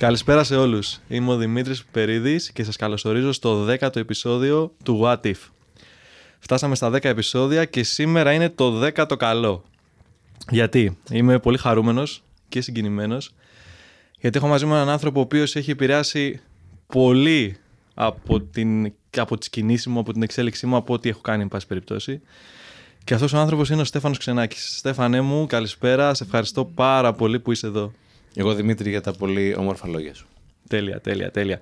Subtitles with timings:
[0.00, 0.98] Καλησπέρα σε όλους.
[1.08, 5.34] Είμαι ο Δημήτρης Περίδης και σας καλωσορίζω στο 10ο επεισόδιο του What If.
[6.38, 9.64] Φτάσαμε στα 10 επεισόδια και σήμερα είναι το 10ο καλό.
[10.50, 13.34] Γιατί; Είμαι πολύ χαρούμενος και συγκινημένος
[14.20, 16.40] γιατί έχω μαζί μου έναν άνθρωπο ο οποίος έχει επηρεάσει
[16.86, 17.56] πολύ
[17.94, 21.48] από, την, από τις κινήσεις μου, από την εξέλιξή μου, από ό,τι έχω κάνει, εν
[21.48, 22.20] πάση περιπτώσει.
[23.04, 24.76] Και αυτός ο άνθρωπος είναι ο Στέφανος Ξενάκης.
[24.76, 26.14] Στέφανέ μου, καλησπέρα.
[26.14, 27.92] Σε ευχαριστώ πάρα πολύ που είσαι εδώ.
[28.34, 30.26] Εγώ Δημήτρη για τα πολύ όμορφα λόγια σου.
[30.68, 31.60] Τέλεια, τέλεια, τέλεια.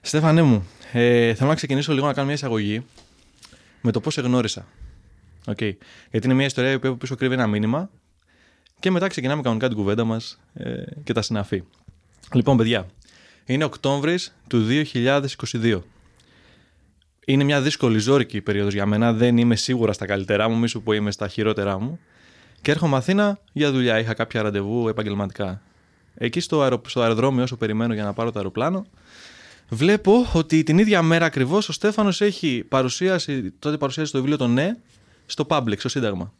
[0.00, 2.84] Στέφανέ μου, ε, θέλω να ξεκινήσω λίγο να κάνω μια εισαγωγή
[3.80, 4.66] με το πώς σε γνώρισα.
[5.46, 5.72] Okay.
[6.10, 7.90] Γιατί είναι μια ιστορία που πίσω κρύβει ένα μήνυμα
[8.80, 11.62] και μετά ξεκινάμε κανονικά την κουβέντα μας ε, και τα συναφή.
[12.32, 12.86] Λοιπόν, παιδιά,
[13.44, 15.80] είναι Οκτώβρης του 2022.
[17.24, 19.12] Είναι μια δύσκολη ζώρικη περίοδος για μένα.
[19.12, 21.98] Δεν είμαι σίγουρα στα καλύτερά μου, μη σου πω είμαι στα χειρότερά μου.
[22.62, 23.98] Και έρχομαι Αθήνα για δουλειά.
[23.98, 25.62] Είχα κάποια ραντεβού επαγγελματικά.
[26.22, 26.80] Εκεί στο, αερο...
[26.86, 28.86] στο αεροδρόμιο, όσο περιμένω για να πάρω το αεροπλάνο,
[29.68, 34.46] βλέπω ότι την ίδια μέρα ακριβώς ο Στέφανος έχει παρουσίαση, τότε παρουσίασε το βιβλίο το
[34.46, 34.76] Ναι
[35.26, 36.32] στο Public, στο Σύνταγμα.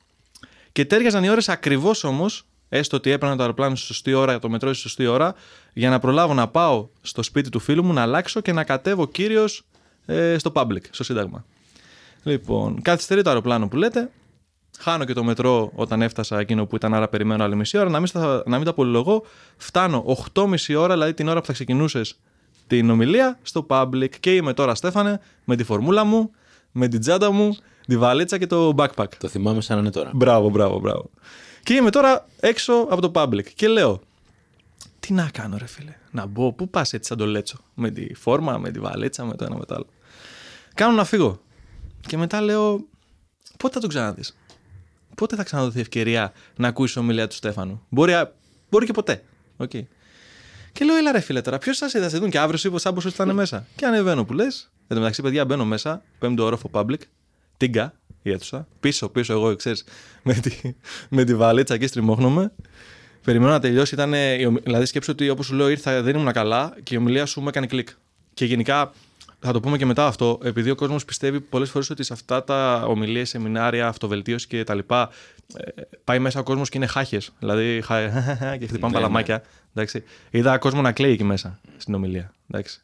[0.73, 4.49] Και τέριαζαν οι ώρες ακριβώς όμως, έστω ότι έπαιρνα το αεροπλάνο στη σωστή ώρα, το
[4.49, 5.35] μετρό στη σωστή ώρα,
[5.73, 9.07] για να προλάβω να πάω στο σπίτι του φίλου μου, να αλλάξω και να κατέβω
[9.07, 9.45] κύριο
[10.07, 11.45] ε, στο Public, στο Σύνταγμα.
[12.23, 14.11] Λοιπόν, καθυστερεί το αεροπλάνο που λέτε,
[14.81, 17.89] Χάνω και το μετρό όταν έφτασα εκείνο που ήταν, άρα περιμένω άλλη μισή ώρα.
[17.89, 19.23] Να μην, στα, να μην τα πολυλογώ.
[19.57, 22.19] Φτάνω 8,5 ώρα, δηλαδή την ώρα που θα ξεκινούσες
[22.67, 24.11] την ομιλία, στο public.
[24.21, 26.31] Και είμαι τώρα, Στέφανε, με τη φορμούλα μου,
[26.73, 29.15] με την τσάντα μου, τη βαλίτσα και το backpack.
[29.19, 30.11] Το θυμάμαι σαν να είναι τώρα.
[30.15, 31.11] Μπράβο, μπράβο, μπράβο.
[31.63, 34.01] Και είμαι τώρα έξω από το public και λέω,
[35.01, 35.95] τι να κάνω, ρε φίλε.
[36.11, 37.59] Να μπω, πού πας έτσι σαν το λέτσο.
[37.75, 39.87] Με τη φόρμα, με τη βαλίτσα, με το ένα με το άλλο.
[40.75, 41.41] Κάνω να φύγω.
[42.07, 42.85] Και μετά λέω,
[43.57, 44.37] πότε θα το ξαναδείς;
[45.15, 48.13] Πότε θα ξαναδοθεί ευκαιρία να ακούσει ομιλία του Στέφανου; Μπορεί,
[48.71, 49.25] μπορεί και ποτέ.
[49.59, 49.83] Okay.
[50.73, 52.95] Και λέω, έλα ρε φίλε τώρα, ποιος σας είδα, σε δουν και αύριο είπε σαν
[52.95, 53.67] πω ήταν μέσα.
[53.77, 54.71] Και ανεβαίνω που λες.
[54.81, 57.01] Εν τω μεταξύ, παιδιά, μπαίνω μέσα, πέμπτο όροφο public,
[57.57, 59.85] τίγκα η αίθουσα, πίσω, πίσω, εγώ ξέρεις,
[60.23, 60.75] με, τη,
[61.09, 62.53] με τη βαλίτσα και στριμώχνομαι.
[63.25, 63.95] Περιμένω να τελειώσει.
[63.95, 64.13] Ήταν,
[64.63, 67.49] δηλαδή, σκέψω ότι όπως σου λέω, ήρθα, δεν ήμουν καλά και η ομιλία σου μου
[67.49, 67.89] έκανε κλικ.
[68.35, 68.93] Και γενικά
[69.41, 72.45] θα το πούμε και μετά αυτό, επειδή ο κόσμος πιστεύει πολλές φορές ότι σε αυτά
[72.45, 75.11] τα ομιλίες, σεμινάρια, αυτοβελτίωση και τα λοιπά,
[75.57, 77.33] ε, πάει μέσα ο κόσμος και είναι χάχες.
[77.39, 77.83] Δηλαδή,
[78.59, 79.43] και χτυπάμε ναι, παλαμάκια.
[79.75, 80.05] Εντάξει.
[80.31, 82.33] Είδα κόσμο να κλαίει εκεί μέσα στην ομιλία.
[82.51, 82.81] Εντάξει.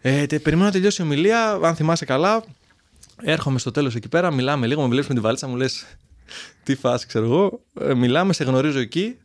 [0.00, 1.58] Ε, τε, περιμένω να τελειώσει η ομιλία.
[1.62, 2.44] Αν θυμάσαι καλά,
[3.22, 5.86] έρχομαι στο τέλος εκεί πέρα, μιλάμε λίγο, με βλέπεις με τη βαλίτσα, μου λες
[6.64, 7.60] τι φάση, ξέρω εγώ.
[7.80, 9.16] Ε, μιλάμε, σε γνωρίζω εκεί.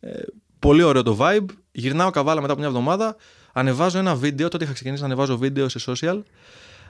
[0.00, 0.20] Ε,
[0.58, 1.46] πολύ ωραίο το vibe.
[1.72, 3.16] Γυρνάω καβάλα μετά από μια εβδομάδα
[3.52, 6.22] ανεβάζω ένα βίντεο, τότε είχα ξεκινήσει να ανεβάζω βίντεο σε social.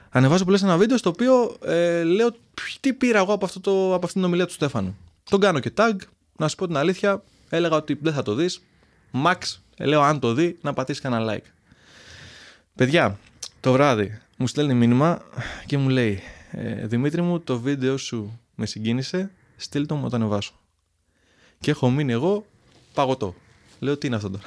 [0.09, 2.35] Ανεβάζω που ένα βίντεο στο οποίο ε, λέω
[2.79, 4.97] τι πήρα εγώ από, αυτό το, από αυτήν την ομιλία του Στέφανου.
[5.23, 5.93] Τον κάνω και tag,
[6.37, 8.61] να σου πω την αλήθεια, έλεγα ότι δεν θα το δεις.
[9.25, 9.35] Max,
[9.77, 11.45] ε, λέω αν το δει, να πατήσεις κανένα like.
[12.75, 13.19] Παιδιά,
[13.59, 15.21] το βράδυ μου στέλνει μήνυμα
[15.65, 16.21] και μου λέει
[16.51, 20.53] ε, Δημήτρη μου, το βίντεο σου με συγκίνησε, στείλ το μου όταν ανεβάσω.
[21.59, 22.45] Και έχω μείνει εγώ
[22.93, 23.35] παγωτό.
[23.79, 24.43] Λέω τι είναι αυτό τώρα;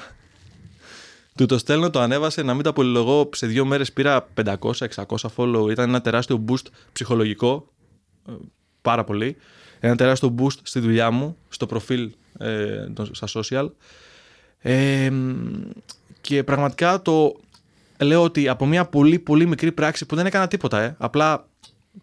[1.37, 3.29] Του το στέλνω, το ανέβασε, να μην τα πολυλογώ.
[3.33, 4.59] Σε δύο μέρες πήρα 500-600
[5.37, 5.71] follow.
[5.71, 7.69] Ήταν ένα τεράστιο boost ψυχολογικό.
[8.29, 8.33] Ε,
[8.83, 9.37] πάρα πολύ.
[9.81, 13.69] Ένα τεράστιο boost στη δουλειά μου, στο προφίλ ε, στα social.
[14.59, 15.13] Ε,
[16.21, 17.37] και πραγματικά το
[17.99, 21.47] λέω ότι από μια πολύ πολύ μικρή πράξη που δεν έκανα τίποτα, ε, απλά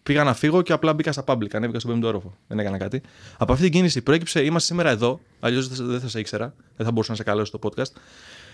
[0.02, 2.36] πήγα να φύγω και απλά μπήκα στα public, ανέβηκα στον πέμπτο όροφο.
[2.46, 3.00] Δεν έκανα κάτι.
[3.38, 6.92] Από αυτή την κίνηση προέκυψε, είμαστε σήμερα εδώ, αλλιώς δεν θα σε ήξερα, δεν θα
[6.92, 7.92] μπορούσα να σε καλέσω στο podcast.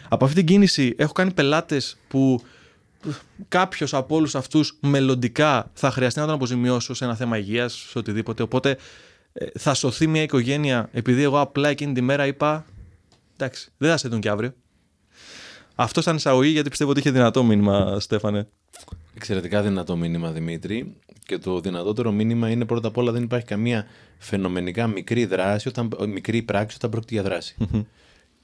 [0.08, 2.40] Από αυτή την κίνηση έχω κάνει πελάτες που
[3.48, 7.98] κάποιος από όλους αυτούς μελλοντικά θα χρειαστεί να τον αποζημιώσω σε ένα θέμα υγείας, σε
[7.98, 8.42] οτιδήποτε.
[8.42, 8.76] Οπότε
[9.32, 12.64] ε, θα σωθεί μια οικογένεια επειδή εγώ απλά εκείνη τη μέρα είπα.
[13.36, 14.54] Εντάξει, δεν θα σε δουν και αύριο.
[15.74, 18.48] Αυτό ήταν εισαγωγή γιατί πιστεύω ότι είχε δυνατό μήνυμα, Στέφανε.
[19.14, 20.96] Εξαιρετικά δυνατό μήνυμα, Δημήτρη.
[21.26, 23.86] Και το δυνατότερο μήνυμα είναι πρώτα απ' όλα δεν υπάρχει καμία
[24.18, 27.56] φαινομενικά μικρή δράση, όταν, μικρή πράξη όταν πρόκειται για δράση.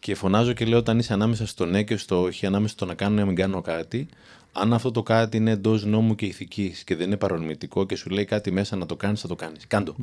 [0.02, 2.94] Και φωνάζω και λέω όταν είσαι ανάμεσα στο ναι και στο όχι, ανάμεσα στο να
[2.94, 4.08] κάνω ή να μην κάνω κάτι,
[4.52, 8.10] αν αυτό το κάτι είναι εντός νόμου και ηθικής και δεν είναι παρορμητικό και σου
[8.10, 9.66] λέει κάτι μέσα να το κάνεις, θα το κάνεις.
[9.66, 9.94] Κάντο.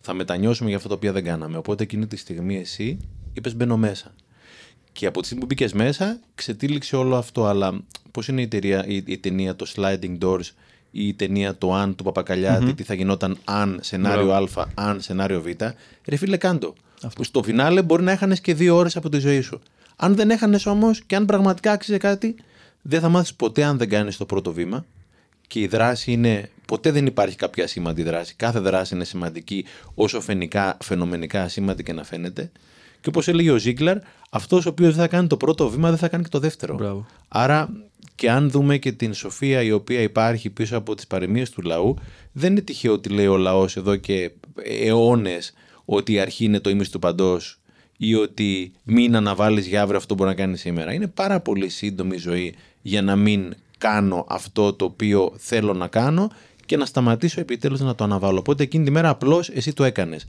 [0.00, 1.56] Θα μετανιώσουμε για αυτό το οποίο δεν κάναμε.
[1.56, 2.98] Οπότε εκείνη τη στιγμή εσύ
[3.32, 4.14] είπες μπαίνω μέσα.
[4.92, 7.46] Και από τη στιγμή που μπήκες μέσα, ξετύλιξε όλο αυτό.
[7.46, 7.80] Αλλά
[8.10, 8.48] πώς είναι η,
[8.86, 10.46] η, η, ταινία το Sliding Doors
[10.90, 15.42] ή η ταινία το Αν του παπακαλιατη τι θα γινόταν αν σενάριο Α, αν σενάριο
[15.42, 15.46] Β.
[16.04, 16.74] Ρε φίλε, κάντο.
[17.02, 17.22] Αυτό.
[17.24, 19.60] Στο φινάλε μπορεί να έχανες και δύο ώρες από τη ζωή σου.
[19.96, 22.34] Αν δεν έχανες όμως και αν πραγματικά άξιζε κάτι,
[22.82, 24.84] δεν θα μάθεις ποτέ αν δεν κάνεις το πρώτο βήμα.
[25.46, 26.50] Και η δράση είναι.
[26.66, 28.34] Ποτέ δεν υπάρχει κάποια σήμαντη δράση.
[28.34, 29.64] Κάθε δράση είναι σημαντική,
[29.94, 32.50] όσο φαινικά, φαινομενικά ασήμαντη και να φαίνεται.
[33.00, 33.98] Και όπως έλεγε ο Ζίγκλαρ,
[34.30, 36.74] αυτός ο οποίος δεν θα κάνει το πρώτο βήμα δεν θα κάνει και το δεύτερο.
[36.74, 37.06] Μπράβο.
[37.28, 37.68] Άρα
[38.14, 41.96] και αν δούμε και την σοφία η οποία υπάρχει πίσω από τις παροιμίες του λαού,
[42.32, 44.30] δεν είναι τυχαίο ότι λέει ο λαός εδώ και
[44.64, 45.52] αιώνες
[45.90, 47.60] ότι η αρχή είναι το ίμιση του παντός
[47.96, 50.92] ή ότι μην αναβάλεις για αύριο αυτό που μπορεί να κάνεις σήμερα.
[50.92, 55.86] Είναι πάρα πολύ σύντομη η ζωή για να μην κάνω αυτό το οποίο θέλω να
[55.86, 56.30] κάνω
[56.66, 58.38] και να σταματήσω επιτέλους να το αναβάλω.
[58.38, 60.26] Οπότε εκείνη τη μέρα απλώς εσύ το έκανες.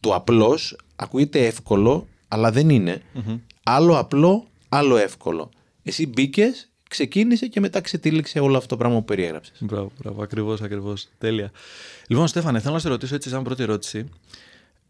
[0.00, 3.02] Το απλώς ακούγεται εύκολο, αλλά δεν ειναι
[3.62, 5.50] Άλλο απλό, άλλο εύκολο.
[5.82, 9.58] Εσύ μπήκες, ξεκίνησε και μετά ξετύλιξε όλο αυτό το πράγμα που περιέγραψες.
[9.60, 10.22] Μπράβο, μπράβο.
[10.22, 11.08] Ακριβώς, ακριβώς.
[11.18, 11.50] Τέλεια.
[12.06, 14.08] Λοιπόν, Στέφανε, θέλω να σε ρωτήσω έτσι, σαν πρώτη ερώτηση.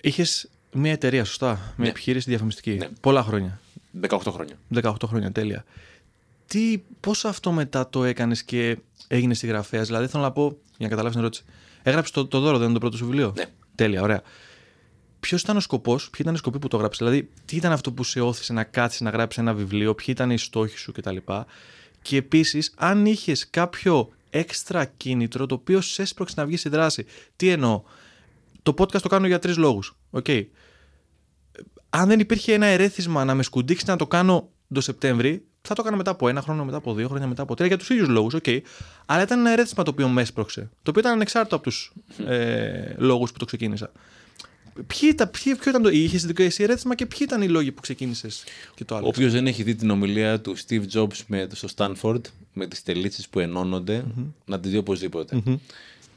[0.06, 1.48] Είχες μια εταιρεία, σωστά.
[1.48, 1.88] Μια Ναι.
[1.88, 2.70] επιχείρηση διαφημιστική.
[2.74, 2.88] Ναι.
[3.00, 3.60] Πολλά χρόνια.
[4.00, 4.58] 18 χρόνια.
[4.74, 5.64] 18 χρόνια, τέλεια.
[6.46, 10.88] Τι, πώς αυτό μετά το έκανες και έγινες συγγραφέας, δηλαδή θέλω να πω, για να
[10.88, 11.44] καταλάβεις την ερώτηση.
[11.82, 13.44] Έγραψες το, το δώρο, δεν είναι το πρώτο σου βιβλίο; Ναι.
[13.74, 14.22] Τέλεια, ωραία.
[15.20, 17.92] Ποιος ήταν ο σκοπός, ποιοι ήταν οι σκοποί που το έγραψες, δηλαδή τι ήταν αυτό
[17.92, 21.16] που σε όθησε να κάτσεις να γράψεις ένα βιβλίο, ποιοι ήταν οι στόχοι σου κτλ.
[22.02, 27.06] Και επίσης, αν είχες κάποιο έξτρα κίνητρο το οποίο σε έσπρωξε να βγεις στη δράση.
[27.36, 27.82] Τι εννοώ;
[28.66, 29.96] Το podcast το κάνω για τρεις λόγους.
[30.12, 30.44] Okay
[31.90, 35.82] αν δεν υπήρχε ένα ερέθισμα να με σκουντίξει να το κάνω το Σεπτέμβρη, θα το
[35.82, 38.08] έκανα μετά από ένα χρόνο, μετά από δύο χρόνια, μετά από τρία για τους ίδιους
[38.08, 38.34] λόγους.
[38.42, 38.60] Okay.
[39.06, 40.60] Αλλά ήταν ένα ερέθισμα το οποίο με έσπρωξε.
[40.60, 41.92] Το οποίο ήταν ανεξάρτητο από τους
[42.26, 43.92] ε, λόγους που το ξεκίνησα.
[44.74, 45.88] Ποιοι ήταν, ποιοι, ποιο ήταν το.
[45.88, 49.32] Είχες δικό εσύ ερέθισμα και ποιοι ήταν οι λόγοι που ξεκίνησες και το άλλο; Όποιος
[49.32, 52.20] δεν έχει δει την ομιλία του Steve Jobs με, στο Stanford
[52.52, 54.04] με τις τελίτσες που ενώνονται,
[54.44, 55.42] να τη δει οπωσδήποτε.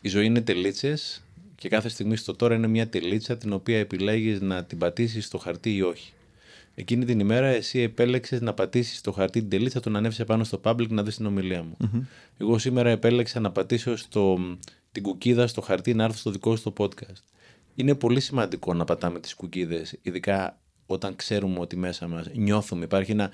[0.02, 1.22] Η ζωή είναι τελίτσες
[1.60, 5.38] και κάθε στιγμή στο τώρα είναι μια τελίτσα την οποία επιλέγεις να την πατήσεις στο
[5.38, 6.14] χαρτί ή όχι.
[6.76, 10.44] Εκείνη την ημέρα εσύ επέλεξες να πατήσεις στο χαρτί την τελίτσα, το να ανέβει πάνω
[10.44, 11.78] στο public να δεις την ομιλία μου.
[12.38, 14.40] Εγώ σήμερα επέλεξα να πατήσω στο,
[14.92, 17.24] την κουκίδα στο χαρτί να έρθω στο δικό σου το podcast.
[17.76, 22.84] Είναι πολύ σημαντικό να πατάμε τις κουκίδες, ειδικά όταν ξέρουμε ότι μέσα μας νιώθουμε.
[22.84, 23.32] Υπάρχει ένα,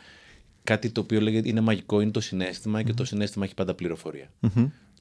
[0.64, 4.30] κάτι το οποίο λέγεται είναι μαγικό, είναι το συνέστημα και το συνέστημα έχει πάντα πληροφορία.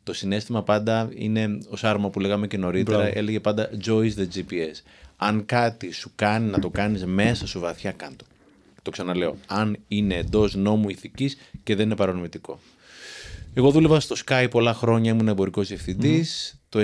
[0.04, 3.12] Το συνέστημα πάντα είναι, ο Σάρμα που λέγαμε και νωρίτερα, Μπράβο.
[3.14, 4.82] έλεγε πάντα Joy is the GPS.
[5.16, 8.24] Αν κάτι σου κάνει να το κάνεις μέσα σου βαθιά, κάντο.
[8.82, 9.36] Το ξαναλέω.
[9.46, 12.58] Αν είναι εντός νόμου ηθικής και δεν είναι παρονομητικό.
[13.54, 16.58] Εγώ δούλευα στο Sky πολλά χρόνια, ήμουν εμπορικός διευθυντής.
[16.68, 16.80] Το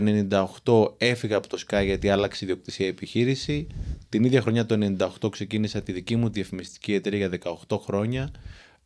[0.64, 3.66] 98 έφυγα από το Sky γιατί άλλαξε η ιδιοκτησία η επιχείρηση.
[4.08, 8.30] Την ίδια χρονιά το 98 ξεκίνησα τη δική μου διαφημιστική εταιρεία για 18 χρόνια.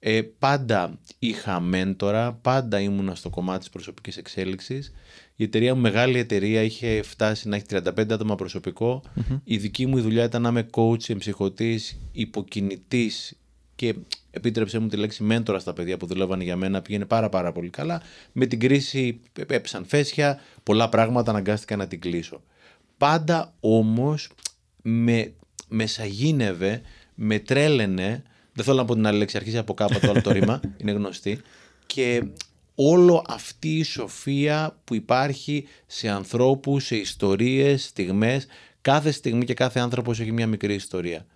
[0.07, 4.93] Ε, πάντα είχα μέντορα, πάντα ήμουνα στο κομμάτι της προσωπικής εξέλιξης.
[5.37, 9.03] Η εταιρεία μου, μεγάλη εταιρεία, είχε φτάσει να έχει 35 άτομα προσωπικό.
[9.45, 13.39] Η δική μου η δουλειά ήταν να είμαι coach, εμψυχωτής, υποκινητής
[13.75, 13.95] και
[14.31, 17.71] επίτρεψε μου τη λέξη μέντορα στα παιδιά που δουλεύαν για μένα, πήγαινε πάρα πάρα πολύ
[17.71, 18.03] καλά.
[18.33, 22.43] Με την κρίση έπεσαν φέσια, πολλά πράγματα αναγκάστηκα να την κλείσω.
[22.97, 24.31] Πάντα όμως
[24.83, 25.33] με,
[25.69, 26.83] με σαγίνευε,
[27.15, 28.23] με τρέλαινε,
[28.55, 30.93] δεν θέλω να πω την άλλη λέξη, αρχίζει από κάπου το άλλο το ρήμα, είναι
[30.93, 31.41] γνωστή,
[31.87, 32.23] και
[32.75, 38.47] όλο αυτή η σοφία που υπάρχει σε ανθρώπους, σε ιστορίες, στιγμές,
[38.81, 41.27] κάθε στιγμή και κάθε άνθρωπος έχει μια μικρή ιστορία.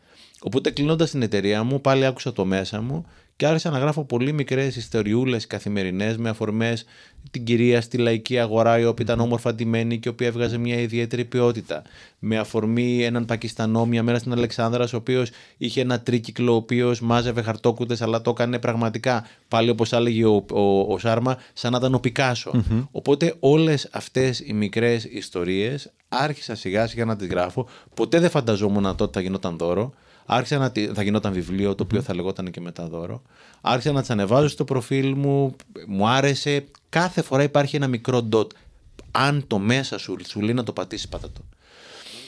[0.41, 3.07] Οπότε κλείνοντας την εταιρεία μου, πάλι άκουσα το μέσα μου
[3.39, 6.85] και άρχισα να γράφω πολύ μικρές ιστοριούλες καθημερινές με αφορμές
[7.31, 10.81] την κυρία στη λαϊκή αγορά, η οποία ήταν όμορφα ντυμένη και η οποία έβγαζε μια
[10.81, 11.83] ιδιαίτερη ποιότητα.
[12.19, 17.01] Με αφορμή έναν Πακιστανό μια μέρα στην Αλεξάνδρα, ο οποίος είχε ένα τρίκυκλο, ο οποίος
[17.01, 19.27] μάζευε χαρτόκουτες, αλλά το έκανε πραγματικά.
[19.49, 24.41] Πάλι όπως έλεγε ο, ο, ο Σάρμα, σαν να ήταν ο πικασο Οπότε όλες αυτές
[24.41, 27.69] οι μικρές ιστορίες άρχισα σιγά σιγά να τις γράφω.
[27.95, 29.95] Ποτέ δεν φανταζόμουν ότι τότε θα γινόταν δώρο.
[30.31, 33.23] Άρχισα να τη- θα γινόταν βιβλίο, το οποίο θα λεγόταν και μετά δώρο.
[33.61, 35.57] Άρχισα να τις ανεβάζω στο προφίλ μου.
[35.87, 36.65] Μου άρεσε.
[36.89, 38.47] Κάθε φορά υπάρχει ένα μικρό dot.
[39.11, 41.41] Αν το μέσα σου σου λέει να το πατήσεις, πάτα το.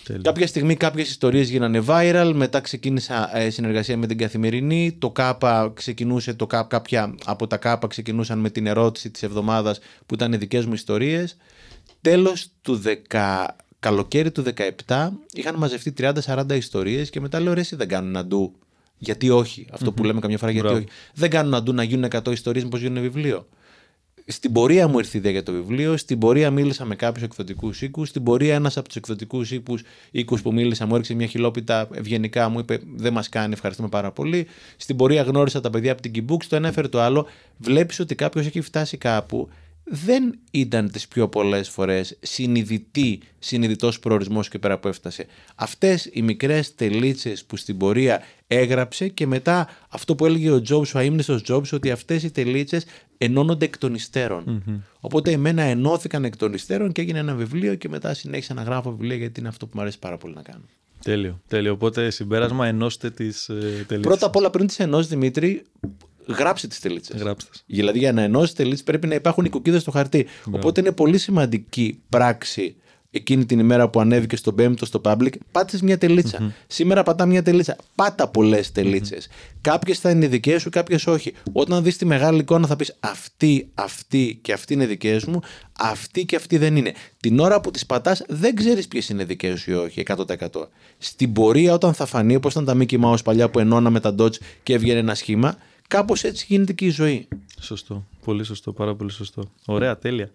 [0.04, 0.22] Τέλεια.
[0.24, 5.70] Κάποια στιγμή κάποιες ιστορίες γίνανε viral, μετά ξεκίνησα ε, συνεργασία με την Καθημερινή, το ΚΑΠΑ
[5.74, 10.32] ξεκινούσε, το ΚΑΠ, κάποια από τα ΚΑΠΑ ξεκινούσαν με την ερώτηση της εβδομάδας που ήταν
[10.32, 11.36] οι δικές μου ιστορίες.
[12.00, 12.76] Τέλος του
[13.10, 13.46] 10,
[13.80, 14.44] καλοκαίρι του
[14.86, 18.52] 17 είχαν μαζευτεί 30-40 ιστορίες και μετά λέω ρε εσύ δεν κάνουν αντού.
[18.98, 20.82] Γιατί όχι, αυτό που λέμε καμιά φορά γιατί Μπράβο.
[20.82, 20.92] όχι.
[21.14, 23.46] Δεν κάνουν αντού να γίνουν 100 ιστορίες, μήπως γίνουν βιβλίο.
[24.26, 25.96] Στην πορεία μου ήρθε η ιδέα για το βιβλίο.
[25.96, 28.08] Στην πορεία μίλησα με κάποιους εκδοτικούς οίκους.
[28.08, 29.50] Στην πορεία ένας από τους εκδοτικούς
[30.10, 32.48] οίκους που μίλησα μου έριξε μια χιλόπιτα ευγενικά.
[32.48, 34.46] Μου είπε: Δεν μας κάνει, ευχαριστούμε πάρα πολύ.
[34.76, 36.44] Στην πορεία γνώρισα τα παιδιά από την Keybooks.
[36.48, 37.26] Το ένα έφερε το άλλο.
[37.56, 39.48] Βλέπεις ότι κάποιος έχει φτάσει κάπου.
[39.92, 45.26] Δεν ήταν τις πιο πολλές φορές συνειδητή, συνειδητός προορισμός και πέρα που έφτασε.
[45.54, 50.92] Αυτές οι μικρές τελίτσες που στην πορεία έγραψε και μετά αυτό που έλεγε ο Jobs,
[50.94, 52.84] ο αείμνηστος Jobs, ότι αυτές οι τελίτσες
[53.18, 54.62] ενώνονται εκ των υστέρων.
[55.00, 58.90] Οπότε εμένα ενώθηκαν εκ των υστέρων και έγινε ένα βιβλίο και μετά συνέχισα να γράφω
[58.90, 60.62] βιβλία γιατί είναι αυτό που μου αρέσει πάρα πολύ να κάνω.
[61.04, 61.40] Τέλειο.
[61.48, 61.72] Τέλειο.
[61.72, 64.00] Οπότε συμπέρασμα ενώστε τις ε, τελίτσες.
[64.00, 65.62] Πρώτα απ' όλα πριν τις ενώσεις Δημήτρη,
[66.38, 67.20] γράψε τις τελίτσες.
[67.20, 67.50] Γράψτε.
[67.50, 67.62] τις.
[67.66, 70.26] Δηλαδή για να ενώσεις τελίτσες πρέπει να υπάρχουν οι κουκίδε στο χαρτί.
[70.50, 72.76] Οπότε είναι πολύ σημαντική πράξη
[73.10, 77.42] εκείνη την ημέρα που ανέβηκε στον πέμπτο στο public, πάτε μια τελιτσα Σήμερα πατά μια
[77.42, 77.76] τελίτσα.
[77.94, 79.28] Πάτα πολλές τελίτσες.
[79.60, 81.32] Κάποιες θα είναι δικές σου, κάποιες όχι.
[81.52, 85.40] Όταν δεις τη μεγάλη εικόνα θα πεις αυτή, αυτή και αυτή είναι δικές μου,
[85.78, 86.92] αυτή και αυτή δεν είναι.
[87.20, 90.68] Την ώρα που τις πατάς δεν ξέρεις ποιες είναι δικές σου ή όχι, 100%.
[90.98, 94.36] Στην πορεία, όταν θα φανεί, όπως ήταν τα Mickey Mouse παλιά που ενώναμε τα Dodge
[94.62, 95.56] και έβγαινε ένα σχήμα,
[95.90, 97.28] κάπως έτσι γίνεται και η ζωή.
[97.60, 98.06] Σωστό.
[98.24, 98.72] Πολύ σωστό.
[98.72, 99.52] Πάρα πολύ σωστό.
[99.66, 100.30] Ωραία, τέλεια.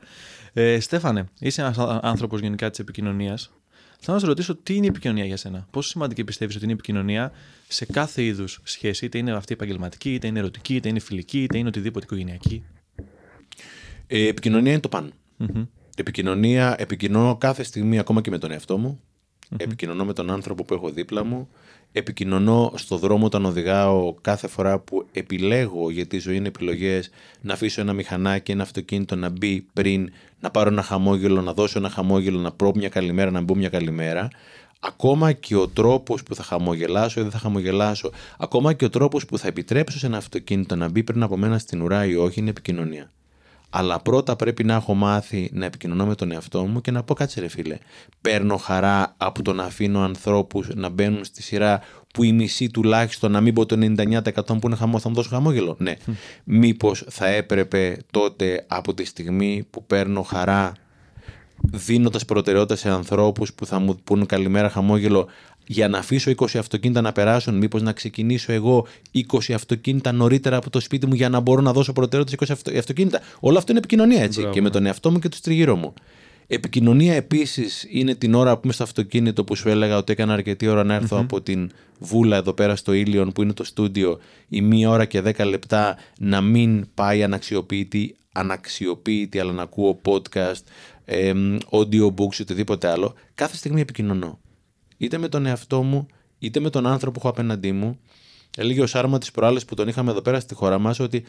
[0.53, 3.51] Ε, Στέφανε, είσαι ένας άνθρωπος γενικά της επικοινωνίας.
[3.99, 6.73] Θέλω να σε ρωτήσω τι είναι η επικοινωνία για σένα; Πόσο σημαντική πιστεύεις ότι είναι
[6.73, 7.31] η επικοινωνία
[7.67, 11.57] σε κάθε είδους σχέση, είτε είναι αυτή επαγγελματική, είτε είναι ερωτική, είτε είναι φιλική, είτε
[11.57, 12.63] είναι οτιδήποτε οικογενειακή;
[14.07, 15.13] Ε, επικοινωνία είναι το παν.
[15.95, 19.01] Επικοινωνία, επικοινωνώ κάθε στιγμή ακόμα και με τον εαυτό μου.
[19.57, 21.49] Επικοινωνώ με τον άνθρωπο που έχω δίπλα μου.
[21.91, 27.09] Επικοινωνώ στο δρόμο όταν οδηγάω κάθε φορά που επιλέγω, γιατί η ζωή είναι επιλογές,
[27.41, 30.09] να αφήσω ένα μηχανάκι, ένα αυτοκίνητο να μπει πριν,
[30.39, 33.69] να πάρω ένα χαμόγελο, να δώσω ένα χαμόγελο, να πω μια καλημέρα, να μπω μια
[33.69, 34.27] καλημέρα.
[34.79, 39.25] Ακόμα και ο τρόπος που θα χαμογελάσω ή δεν θα χαμογελάσω, ακόμα και ο τρόπος
[39.25, 42.39] που θα επιτρέψω σε ένα αυτοκίνητο να μπει πριν από μένα στην ουρά ή όχι,
[42.39, 43.11] είναι επικοινωνία.
[43.77, 47.13] Αλλά πρώτα πρέπει να έχω μάθει να επικοινωνώ με τον εαυτό μου και να πω
[47.13, 47.77] κάτσε ρε φίλε.
[48.21, 51.81] Παίρνω χαρά από το να αφήνω ανθρώπους να μπαίνουν στη σειρά
[52.13, 55.29] που η μισή τουλάχιστον, να μην πω το 99% που είναι χαμός, θα μου δώσω
[55.29, 55.75] χαμόγελο.
[55.79, 55.95] Ναι.
[56.05, 56.11] Mm.
[56.43, 60.73] Μήπως θα έπρεπε τότε από τη στιγμή που παίρνω χαρά
[61.63, 65.27] δίνοντας προτεραιότητα σε ανθρώπους που θα μου πούν καλημέρα χαμόγελο,
[65.67, 70.69] για να αφήσω 20 αυτοκίνητα να περάσουν, μήπως να ξεκινήσω εγώ 20 αυτοκίνητα νωρίτερα από
[70.69, 73.21] το σπίτι μου για να μπορώ να δώσω προτεραιότητα σε 20 αυτοκίνητα.
[73.39, 74.39] Όλο αυτό είναι επικοινωνία έτσι.
[74.39, 74.53] Μπράβο.
[74.53, 75.93] Και με τον εαυτό μου και τους τριγύρω μου.
[76.47, 80.67] Επικοινωνία επίσης είναι την ώρα που είμαι στο αυτοκίνητο που σου έλεγα ότι έκανα αρκετή
[80.67, 84.61] ώρα να ερθω από την βούλα εδώ πέρα στο Ήλιον που είναι το στούντιο η
[84.61, 90.63] μία ώρα και δέκα λεπτά να μην πάει αναξιοποιητή, αναξιοποιητή αλλά να ακούω podcast,
[91.71, 93.13] audiobooks ή οτιδήποτε άλλο.
[93.33, 94.39] Κάθε στιγμή επικοινωνώ
[94.97, 96.05] είτε με τον εαυτό μου,
[96.39, 97.99] είτε με τον άνθρωπο που έχω απέναντί μου.
[98.57, 101.23] Έλεγε ο Σάρμα τις προάλλες που τον είχαμε εδώ πέρα στη χώρα μας ότι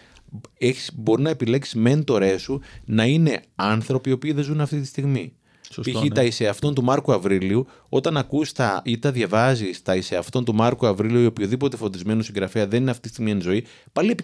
[0.58, 4.86] έχεις, μπορεί να επιλέξεις μέντορές σου να είναι άνθρωποι οι οποίοι δεν ζουν αυτή τη
[4.86, 5.32] στιγμή.
[5.68, 6.02] Π.χ.
[6.02, 6.08] Ναι.
[6.08, 10.44] τα είσαι αυτόν του Μάρκου Αβρίλιου, όταν ακούς τα ή τα διαβάζεις τα είσαι αυτόν
[10.44, 14.14] του Μάρκου Αβρίλιου ή οποιοδήποτε φωτισμένο συγγραφέα δεν είναι αυτή τη στιγμή εν ζωή, πάλι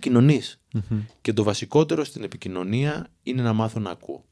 [1.21, 4.25] Και το βασικότερο στην επικοινωνία είναι να μάθω να ακούω.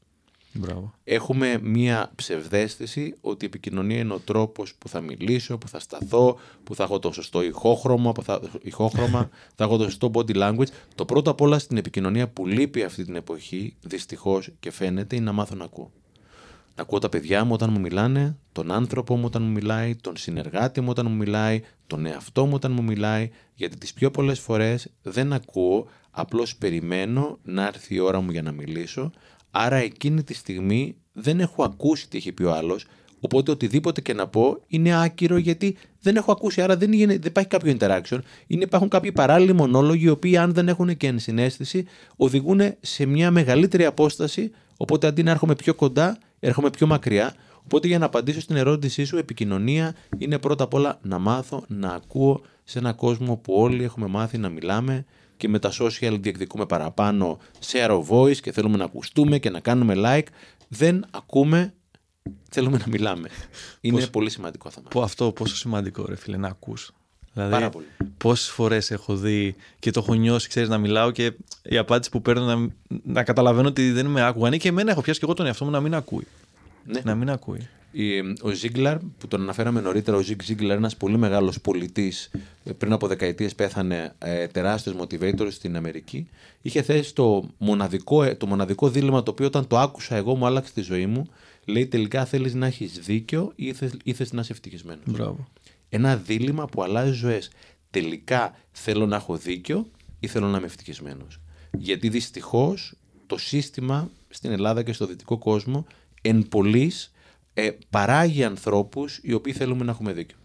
[0.53, 0.93] Μπράβο.
[1.03, 6.39] Έχουμε μία ψευδέστηση ότι η επικοινωνία είναι ο τρόπος που θα μιλήσω, που θα σταθώ,
[6.63, 10.67] που θα έχω το σωστό ηχόχρωμα, που θα, ηχόχρωμα, θα έχω το σωστό body language.
[10.95, 15.25] Το πρώτο απ' όλα στην επικοινωνία που λείπει αυτή την εποχή, δυστυχώς και φαίνεται, είναι
[15.25, 15.91] να μάθω να ακούω.
[16.75, 20.17] Να ακούω τα παιδιά μου όταν μου μιλάνε, τον άνθρωπο μου όταν μου μιλάει, τον
[20.17, 24.39] συνεργάτη μου όταν μου μιλάει, τον εαυτό μου όταν μου μιλάει, γιατί τις πιο πολλές
[24.39, 29.11] φορές δεν ακούω, απλώς περιμένω να έρθει η ώρα μου για να μιλήσω,
[29.51, 32.85] Άρα εκείνη τη στιγμή δεν έχω ακούσει τι έχει πει ο άλλος.
[33.19, 36.61] Οπότε οτιδήποτε και να πω είναι άκυρο γιατί δεν έχω ακούσει.
[36.61, 38.19] Άρα δεν, δεν υπάρχει κάποιο interaction.
[38.47, 43.31] Είναι, υπάρχουν κάποιοι παράλληλοι μονόλογοι οι οποίοι, αν δεν έχουν και ενσυναίσθηση, οδηγούν σε μια
[43.31, 44.51] μεγαλύτερη απόσταση.
[44.77, 47.33] Οπότε αντί να έρχομαι πιο κοντά, έρχομαι πιο μακριά.
[47.63, 51.89] Οπότε για να απαντήσω στην ερώτησή σου, επικοινωνία είναι πρώτα απ' όλα να μάθω να
[51.89, 55.05] ακούω σε έναν κόσμο που όλοι έχουμε μάθει να μιλάμε
[55.41, 57.39] και με τα social διεκδικούμε παραπάνω
[57.71, 60.27] share of voice και θέλουμε να ακουστούμε και να κάνουμε like.
[60.67, 61.73] Δεν ακούμε,
[62.49, 63.29] θέλουμε να μιλάμε.
[63.81, 64.87] Είναι πολύ σημαντικό θέμα.
[64.87, 66.91] Πω αυτό πόσο σημαντικό ρε φίλε να ακούς.
[67.33, 67.85] Δηλαδή, Πάρα πολύ.
[68.17, 71.33] Πόσες φορές έχω δει και το έχω νιώσει, ξέρεις, να μιλάω και
[71.63, 72.67] η απάντηση που παίρνω να,
[73.03, 74.57] να καταλαβαίνω ότι δεν με άκουγαν.
[74.57, 76.27] Και εμένα έχω πιάσει και εγώ τον εαυτό μου να μην ακούει.
[76.85, 77.01] Ναι.
[77.03, 77.67] Να μην ακούει.
[78.41, 82.31] Ο Ζίγκλαρ, που τον αναφέραμε νωρίτερα, ο Ζίγκ Ζίγκλαρ, ένας πολύ μεγάλος πολιτής,
[82.77, 86.27] πριν από δεκαετίες πέθανε ε, τεράστιο motivator στην Αμερική.
[86.61, 90.45] Είχε θέσει το μοναδικό, ε, το μοναδικό δίλημα το οποίο όταν το άκουσα εγώ μου
[90.45, 91.29] άλλαξε τη ζωή μου.
[91.65, 93.53] Λέει τελικά θέλεις να έχεις δίκιο
[94.03, 95.47] ή θες να είσαι ευτυχισμένος; Μπράβο.
[95.89, 97.51] Ένα δίλημα που αλλάζει ζωές.
[97.89, 99.87] Τελικά θέλω να έχω δίκιο
[100.19, 101.39] ή θέλω να είμαι ευτυχισμένος;
[101.77, 102.95] Γιατί δυστυχώς
[103.27, 105.85] το σύστημα στην Ελλάδα και στο δυτικό κόσμο
[106.21, 107.10] εν πολλής
[107.53, 110.37] ε, παράγει ανθρώπους οι οποίοι θέλουμε να έχουμε δίκιο.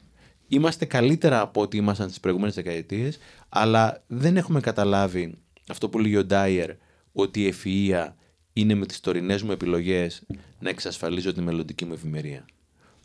[0.48, 6.16] Είμαστε καλύτερα από ό,τι ήμασταν τι προηγούμενες δεκαετίες, αλλά δεν έχουμε καταλάβει αυτό που λέει
[6.16, 6.70] ο Ντάιερ,
[7.12, 8.16] ότι η ευφυα
[8.52, 10.22] είναι με τις τωρινές μου επιλογές
[10.58, 12.44] να εξασφαλίζω τη μελλοντική μου ευημερία.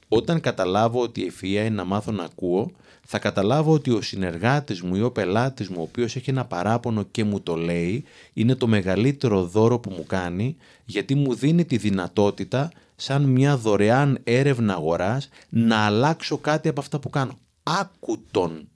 [0.07, 2.71] Όταν καταλάβω ότι η ευφυα είναι να μάθω να ακούω,
[3.05, 7.03] θα καταλάβω ότι ο συνεργάτης μου ή ο πελάτης μου, ο οποίος έχει ένα παράπονο
[7.03, 8.03] και μου το λέει,
[8.33, 14.19] είναι το μεγαλύτερο δώρο που μου κάνει, γιατί μου δίνει τη δυνατότητα σαν μια δωρεάν
[14.23, 17.37] έρευνα αγοράς να αλλάξω κάτι από αυτά που κάνω.
[17.63, 18.67] Άκου τον.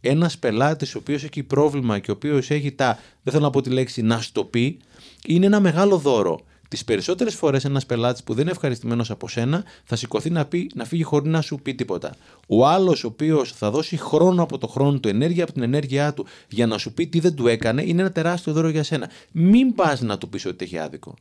[0.00, 3.60] Ένας πελάτης ο οποίος έχει πρόβλημα και ο οποίος έχει τα, δεν θέλω να πω
[3.60, 4.78] τη λέξη, να στο πει,
[5.26, 6.40] είναι ένα μεγάλο δώρο.
[6.68, 10.70] Τις περισσότερες φορές ένας πελάτης που δεν είναι ευχαριστημένος από σένα θα σηκωθεί να, πει,
[10.74, 12.14] να φύγει χωρίς να σου πει τίποτα.
[12.48, 16.14] Ο άλλος, ο οποίος θα δώσει χρόνο από το χρόνο του, ενέργεια από την ενέργειά
[16.14, 19.10] του για να σου πει τι δεν του έκανε, είναι ένα τεράστιο δώρο για σένα.
[19.32, 21.14] Μην πας να του πεις ότι έχει άδικο.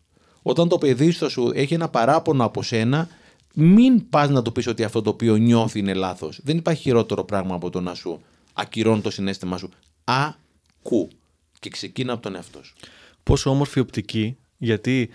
[0.48, 3.08] Όταν το παιδί σου έχει ένα παράπονο από σένα,
[3.54, 6.40] μην πας να του πεις ότι αυτό το οποίο νιώθει είναι λάθος.
[6.44, 8.22] Δεν υπάρχει χειρότερο πράγμα από το να σου
[8.54, 9.70] ακυρώνει το συνέστημά σου.
[10.04, 11.08] Ακού.
[11.60, 12.74] Και ξεκίνα από τον εαυτό σου.
[13.24, 15.10] Πόσο όμορφη οπτική, γιατί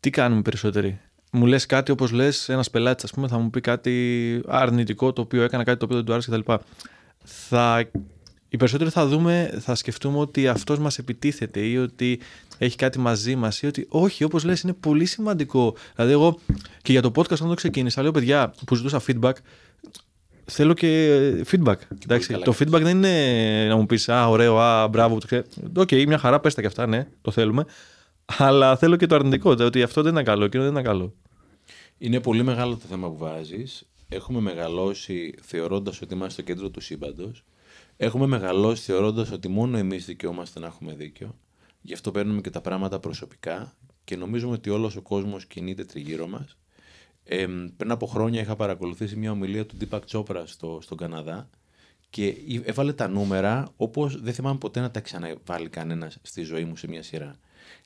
[0.00, 1.00] τι κάνουμε περισσότεροι;
[1.32, 5.20] Μου λες κάτι όπως λες, ένας πελάτης, ας πούμε, θα μου πει κάτι αρνητικό το
[5.20, 6.52] οποίο έκανα, κάτι το οποίο δεν του άρεσε κτλ.
[7.24, 7.90] Θα,
[8.48, 12.20] οι περισσότεροι θα δούμε, θα σκεφτούμε ότι αυτός μας επιτίθεται ή ότι
[12.64, 15.74] έχει κάτι μαζί μας ή ότι όχι, όπως λες, είναι πολύ σημαντικό.
[15.94, 16.38] Δηλαδή, εγώ
[16.82, 19.32] και για το podcast, όταν το ξεκίνησα, λέω παιδιά που ζητούσα feedback,
[20.44, 21.74] θέλω και feedback.
[22.02, 25.18] Εντάξει, το feedback δεν είναι να μου πεις Α, ωραίο, Α, μπράβο.
[25.76, 27.64] OK, okay, μια χαρά, πέστα και αυτά, ναι, το θέλουμε.
[28.38, 31.14] Αλλά θέλω και το αρνητικό, ότι αυτό δεν είναι καλό, εκείνο δεν είναι καλό.
[31.98, 33.86] Είναι πολύ μεγάλο το θέμα που βάζεις.
[34.08, 37.44] Έχουμε μεγαλώσει θεωρώντας ότι είμαστε στο κέντρο του σύμπαντος.
[37.96, 41.34] Έχουμε μεγαλώσει θεωρώντας ότι μόνο εμείς δικαιούμαστε να έχουμε δίκιο.
[41.82, 46.26] Γι' αυτό παίρνουμε και τα πράγματα προσωπικά και νομίζουμε ότι όλος ο κόσμος κινείται τριγύρω
[46.26, 46.56] μας.
[47.24, 47.46] Ε,
[47.76, 51.48] πριν από χρόνια είχα παρακολουθήσει μια ομιλία του Deepak Chopra στο, στον Καναδά
[52.10, 52.34] και
[52.64, 56.88] έβαλε τα νούμερα όπως δεν θυμάμαι ποτέ να τα ξαναβάλει κανένας στη ζωή μου σε
[56.88, 57.36] μια σειρά.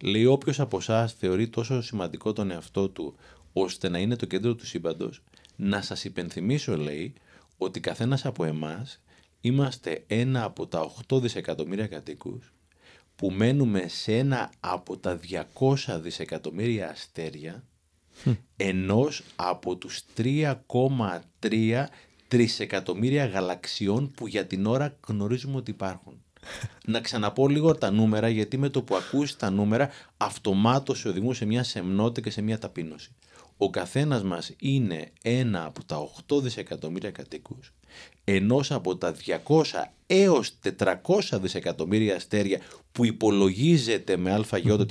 [0.02, 3.14] Λέει όποιος από εσάς θεωρεί τόσο σημαντικό τον εαυτό του
[3.52, 5.22] ώστε να είναι το κέντρο του σύμπαντος,
[5.56, 7.14] να σας υπενθυμίσω, λέει,
[7.56, 9.02] ότι καθένας από εμάς
[9.40, 12.52] είμαστε ένα από τα 8 δισεκατομμύρια κατοίκους
[13.16, 15.20] που μένουμε σε ένα από τα
[15.58, 17.64] 200 δισεκατομμύρια αστέρια
[18.56, 21.84] ενός από τους 3,3
[22.28, 26.20] τρισεκατομμύρια γαλαξιών που για την ώρα γνωρίζουμε ότι υπάρχουν
[26.92, 31.34] να ξαναπώ λίγο τα νούμερα, γιατί με το που ακούσει τα νούμερα, αυτομάτως σε οδηγούν
[31.34, 33.14] σε μια σεμνότητα και σε μια ταπείνωση.
[33.56, 37.72] Ο καθένας μας είναι ένα από τα 8 δισεκατομμύρια κατοίκους,
[38.28, 39.62] ενός από τα 200
[40.06, 40.94] έως 400
[41.40, 42.60] δισεκατομμύρια αστέρια
[42.92, 44.82] που υπολογίζεται με αλφαγιώτα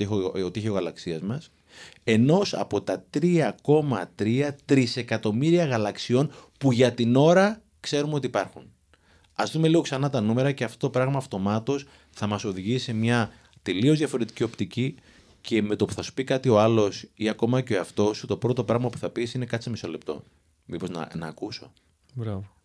[0.44, 1.50] ότι έχει ο γαλαξίας μας,
[2.04, 8.62] ενός από τα 3,3 τρισεκατομμύρια γαλαξιών που για την ώρα ξέρουμε ότι υπάρχουν.
[9.32, 12.92] Α δούμε λίγο ξανά τα νούμερα και αυτό το πράγμα αυτομάτως θα μας οδηγήσει σε
[12.92, 13.30] μια
[13.62, 14.94] τελείως διαφορετική οπτική
[15.40, 18.16] και με το που θα σου πει κάτι ο άλλος ή ακόμα και ο εαυτός
[18.16, 20.22] σου, το πρώτο πράγμα που θα πεις είναι κάτσε μισό λεπτό.
[20.64, 21.72] Μήπως να, να ακούσω.
[22.14, 22.55] Μπράβο.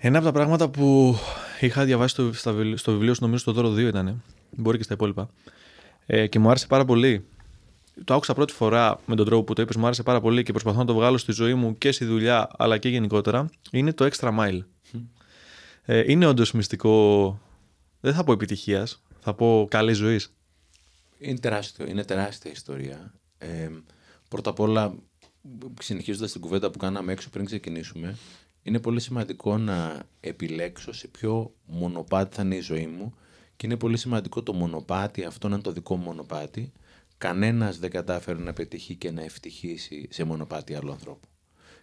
[0.00, 1.16] Ένα από τα πράγματα που
[1.60, 2.32] είχα διαβάσει στο,
[2.76, 5.30] στο βιβλίο σου, νομίζω στο δώρο 2 ήταν, μπορεί και στα υπόλοιπα,
[6.06, 7.24] ε, και μου άρεσε πάρα πολύ.
[8.04, 10.52] Το άκουσα πρώτη φορά με τον τρόπο που το είπες, μου άρεσε πάρα πολύ και
[10.52, 13.50] προσπαθώ να το βγάλω στη ζωή μου και στη δουλειά αλλά και γενικότερα.
[13.70, 14.60] Είναι το extra mile.
[15.84, 17.38] Ε, είναι όντως μυστικό.
[18.00, 20.20] Δεν θα πω επιτυχίας, θα πω καλή ζωή.
[21.18, 23.14] Είναι τεράστιο, είναι τεράστια ιστορία.
[23.38, 23.68] Ε,
[24.28, 24.94] πρώτα απ' όλα,
[25.80, 28.16] συνεχίζοντας την κουβέντα που κάναμε έξω πριν ξεκινήσουμε,
[28.62, 33.14] είναι πολύ σημαντικό να επιλέξω σε ποιο μονοπάτι θα είναι η ζωή μου
[33.56, 36.72] και είναι πολύ σημαντικό το μονοπάτι αυτό να είναι το δικό μου μονοπάτι.
[37.18, 41.28] Κανένας δεν κατάφερε να πετύχει και να ευτυχήσει σε μονοπάτι άλλου ανθρώπου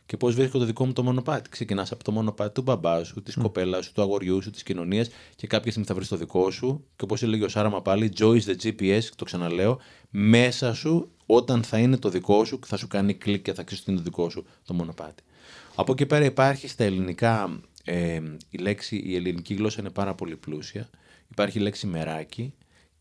[0.05, 1.49] και πώς βρίσκω το δικό μου το μονοπάτι.
[1.49, 3.41] Ξεκινάς από το μονοπάτι του μπαμπά σου, της mm.
[3.41, 6.85] κοπέλας σου, του αγοριού σου, της κοινωνίας και κάποια στιγμή θα βρεις το δικό σου.
[6.95, 11.63] Και όπως έλεγε ο Σάραμα πάλι, joy is the GPS, το ξαναλέω, μέσα σου όταν
[11.63, 14.05] θα είναι το δικό σου, θα σου κάνει κλικ και θα ξέρεις ότι είναι το
[14.05, 15.23] δικό σου το μονοπάτι.
[15.75, 20.35] Από εκεί πέρα υπάρχει στα ελληνικά ε, η λέξη, η ελληνική γλώσσα είναι πάρα πολύ
[20.35, 20.89] πλούσια.
[21.31, 22.53] Υπάρχει η λέξη μεράκι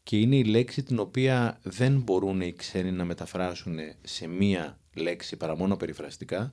[0.03, 5.37] και είναι η λέξη την οποία δεν μπορούν οι ξένοι να μεταφράσουν σε μία λέξη
[5.37, 6.51] παρά μόνο περιφραστικά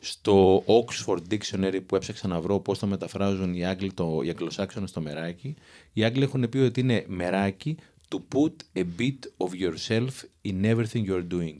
[0.00, 4.90] στο Oxford Dictionary που έψαξα να βρω πώς το μεταφράζουν οι Άγγλοι, το, οι Αγγλοσάξονες
[4.90, 5.54] στο μεράκι,
[5.92, 7.76] οι Άγγλοι έχουν πει ότι είναι μεράκι
[8.08, 11.58] to put a bit of yourself in everything you're doing.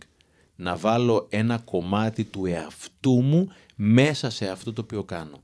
[0.56, 5.42] Να βάλω ένα κομμάτι του εαυτού μου μέσα σε αυτό το οποίο κάνω.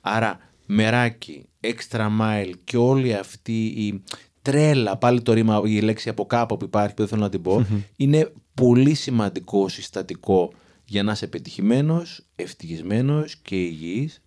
[0.00, 4.02] Άρα μεράκι, extra mile και όλη αυτή η
[4.42, 7.42] τρέλα, πάλι το ρήμα, η λέξη από κάπου που υπάρχει που δεν θέλω να την
[7.42, 10.52] πω, είναι πολύ σημαντικό συστατικό
[10.84, 14.22] για να είσαι πετυχημένος, ευτυχισμένος και υγιής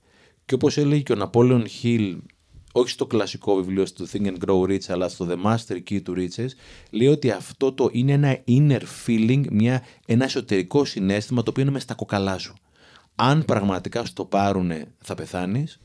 [0.45, 2.17] και όπως έλεγε και ο Ναπόλεον Χιλ
[2.71, 6.11] όχι στο κλασικό βιβλίο του Think and Grow Rich αλλά στο The Master Key to
[6.17, 6.49] Riches
[6.91, 11.71] λέει ότι αυτό το είναι ένα inner feeling, μια, ένα εσωτερικό συνέστημα το οποίο είναι
[11.71, 12.53] μες στα κοκαλά σου.
[13.21, 15.79] Αν πραγματικά στο πάρουνε θα πεθάνεις.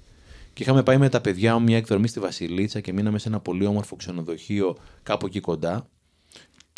[0.52, 3.40] Και είχαμε πάει με τα παιδιά μου μια εκδρομή στη Βασιλίτσα και μείναμε σε ένα
[3.40, 5.88] πολύ όμορφο ξενοδοχείο κάπου εκεί κοντά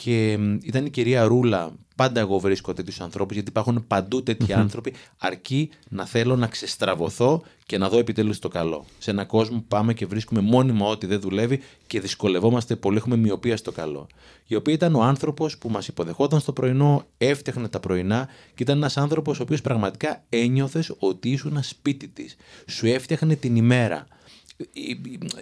[0.02, 1.74] και μ, ήταν η κυρία Ρούλα.
[1.96, 7.42] Πάντα εγώ βρίσκω τέτοιους ανθρώπους, γιατί υπάρχουν παντού τέτοιοι άνθρωποι, αρκεί να θέλω να ξεστραβωθώ
[7.66, 8.84] και να δω επιτέλους το καλό.
[8.98, 13.16] Σε έναν κόσμο που πάμε και βρίσκουμε μόνιμα ό,τι δεν δουλεύει και δυσκολευόμαστε πολύ, έχουμε
[13.16, 14.06] μοιοπία στο καλό.
[14.46, 18.76] Η οποία ήταν ο άνθρωπος που μας υποδεχόταν στο πρωινό, έφτιαχνε τα πρωινά και ήταν
[18.76, 22.36] ένας άνθρωπος ο οποίος πραγματικά ένιωθες ότι ήσουν σπίτι της.
[22.66, 24.06] Σου έφτιαχνε την ημέρα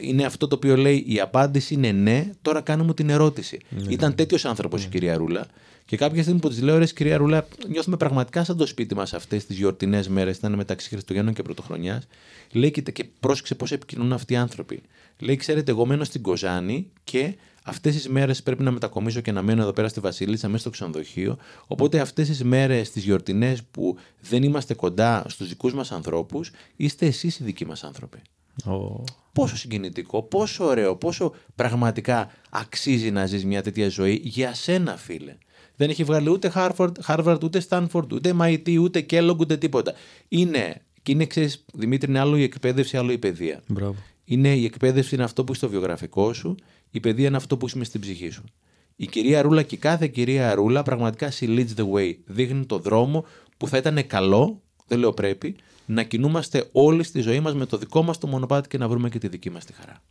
[0.00, 3.58] είναι αυτό το οποίο λέει η απάντηση είναι ναι, τώρα κάνουμε την ερώτηση.
[3.88, 5.46] Ήταν τέτοιος άνθρωπος η κυρία Ρούλα.
[5.84, 9.14] Και κάποια στιγμή που της λέω, ρε κυρία Ρούλα, νιώθουμε πραγματικά σαν το σπίτι μας
[9.14, 12.06] αυτές τις γιορτινές μέρες, ήταν μεταξύ Χριστουγέννων και Πρωτοχρονιάς.
[12.52, 14.82] Λέει και, και πρόσεξε πώς επικοινωνούν αυτοί οι άνθρωποι.
[15.18, 19.42] Λέει, ξέρετε, εγώ μένω στην Κοζάνη και αυτές τις μέρες πρέπει να μετακομίσω και να
[19.42, 21.36] μένω εδώ πέρα στη Βασίλισσα, μέσα στο ξενοδοχείο.
[21.66, 27.06] Οπότε αυτές τις μέρες, τις γιορτινές που δεν είμαστε κοντά στους δικούς μας ανθρώπους, είστε
[27.06, 28.18] εσείς οι δικοί μας άνθρωποι.
[28.64, 29.04] Ω.
[29.32, 35.36] Πόσο συγκινητικό, πόσο ωραίο, πόσο πραγματικά αξίζει να ζεις μια τέτοια ζωή για σένα φίλε.
[35.76, 39.94] Δεν έχει βγάλει ούτε Harvard, Harvard ούτε Stanford, ούτε MIT, ούτε Kellogg, ούτε τίποτα.
[40.28, 43.62] Είναι, και είναι, ξέρεις, Δημήτρη, είναι άλλο η εκπαίδευση, άλλο η παιδεία.
[43.68, 43.96] Μπράβο.
[44.24, 46.54] Είναι, η εκπαίδευση είναι αυτό που είσαι στο βιογραφικό σου,
[46.90, 48.44] η παιδεία είναι αυτό που είσαι μες στην ψυχή σου.
[48.96, 52.14] Η κυρία Ρούλα και κάθε κυρία Ρούλα πραγματικά she leads the way.
[52.24, 53.24] Δείχνει το δρόμο
[53.56, 57.76] που θα ήταν καλό, δεν λέω πρέπει, να κινούμαστε όλοι στη ζωή μας με το
[57.76, 60.02] δικό μας το μονοπάτι και να βρούμε και τη δική μας τη χαρά.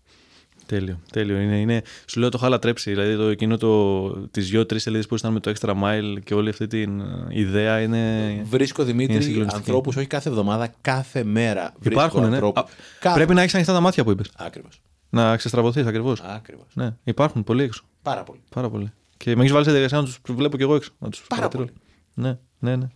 [0.66, 1.40] Τέλειο, τέλειο.
[1.40, 2.90] Είναι, είναι, σου λέω το είχα λατρέψει.
[2.90, 6.50] Δηλαδή το εκείνο το, τις δυο-τρεις σελίδες που ήταν με το extra mile και όλη
[6.50, 8.42] αυτή την ε, ιδέα είναι.
[8.50, 9.56] Βρίσκω είναι Δημήτρη συγκλονιστική.
[9.70, 11.74] ανθρώπους όχι κάθε εβδομάδα, κάθε μέρα.
[11.80, 12.36] Βρίσκω Υπάρχουν, ναι.
[12.36, 12.62] ανθρώπους.
[12.62, 12.66] Α,
[13.00, 13.16] Κάθε...
[13.16, 14.32] Πρέπει να έχεις ανοιχτά τα μάτια που είπες.
[14.38, 14.82] Ακριβώς.
[15.10, 16.22] Να ξεστραβωθείς ακριβώς.
[16.22, 16.68] Ακριβώς.
[16.74, 17.84] Ναι, υπάρχουν πολλοί έξω.
[18.02, 18.40] Πάρα πολύ.
[18.50, 18.92] Πάρα πολύ.
[19.18, 20.92] Και με έχεις βάλει σε διαδικασία να τους βλέπω κι εγώ έξω.
[21.00, 21.64] Να τους Πάρα παρατηρώ.
[21.64, 21.78] πολύ.
[22.14, 22.88] Ναι, ναι, ναι.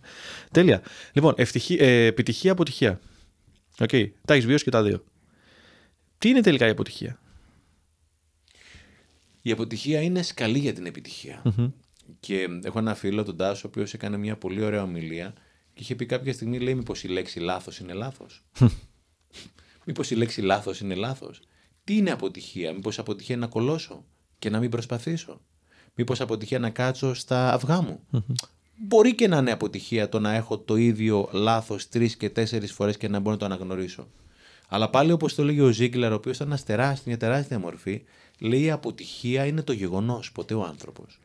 [0.50, 0.82] Τέλεια.
[1.12, 3.00] Λοιπόν, ευτυχή, ε, επιτυχία, αποτυχία.
[3.80, 3.90] Οκ.
[4.24, 5.04] Τα έχεις βιώσει και τα δύο.
[6.18, 7.18] Τι είναι τελικά η αποτυχία;
[9.42, 11.42] Η αποτυχία είναι σκαλή για την επιτυχία.
[12.20, 15.32] Και έχω ένα φίλο, τον Τάσο, ο οποίος έκανε μια πολύ ωραία ομιλία
[15.74, 18.44] και είχε πει κάποια στιγμή, λέει, Μήπως η λέξη λάθος είναι λάθος;
[19.84, 21.40] Μήπως η λέξη λάθος είναι λάθος;
[21.84, 24.04] Τι είναι αποτυχία, Μήπως αποτυχία είναι να κολώσω
[24.38, 25.40] και να μην προσπαθήσω;
[25.94, 28.00] Μήπως αποτυχία να κάτσω στα αυγά μου;
[28.80, 32.96] Μπορεί και να είναι αποτυχία το να έχω το ίδιο λάθος τρεις και τέσσερις φορές
[32.96, 34.08] και να μπορώ να το αναγνωρίσω.
[34.68, 38.02] Αλλά πάλι όπως το λέγει ο Ζίγκλαρ, ο οποίος ήταν ένας τεράστιο- μια τεράστια μορφή,
[38.38, 41.18] λέει η αποτυχία είναι το γεγονός, ποτέ ο άνθρωπος.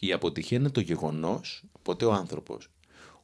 [0.00, 2.68] Η αποτυχία είναι το γεγονός, ποτέ ο άνθρωπος.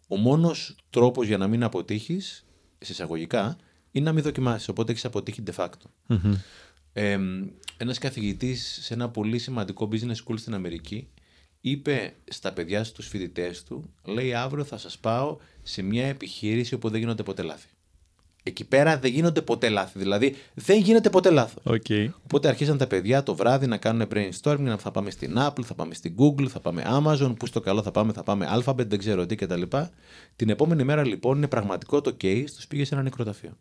[0.08, 2.44] Ο μόνος τρόπος για να μην αποτύχεις,
[2.78, 3.56] εισαγωγικά,
[3.90, 4.68] είναι να μην δοκιμάσεις.
[4.68, 5.90] Οπότε έχεις αποτύχει de facto.
[6.92, 7.18] Ε,
[7.76, 11.08] ένας καθηγητής σε ένα πολύ σημαντικό business school στην Αμερική
[11.60, 16.88] είπε στα παιδιά στους φοιτητές του, λέει αύριο θα σας πάω σε μια επιχείρηση όπου
[16.88, 17.68] δεν γίνονται ποτέ λάθη.
[18.42, 21.62] Εκεί πέρα δεν γίνονται ποτέ λάθη, δηλαδή δεν γίνεται ποτέ λάθος.
[21.64, 22.12] Οκ.
[22.22, 25.74] Οπότε αρχίζαν τα παιδιά το βράδυ να κάνουν brainstorming, να θα πάμε στην Apple, θα
[25.74, 28.98] πάμε στην Google, θα πάμε Amazon, που στο καλό θα πάμε, θα πάμε Alphabet, δεν
[28.98, 29.62] ξέρω τι κτλ.
[30.36, 33.56] Την επόμενη μέρα λοιπόν είναι πραγματικό το case, τους πήγε σε ένα νεκροταφείο.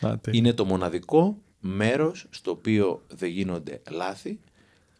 [0.00, 0.40] Α, τέλεια.
[0.40, 4.38] Είναι το μοναδικό μέρος στο οποίο δεν γίνονται λάθη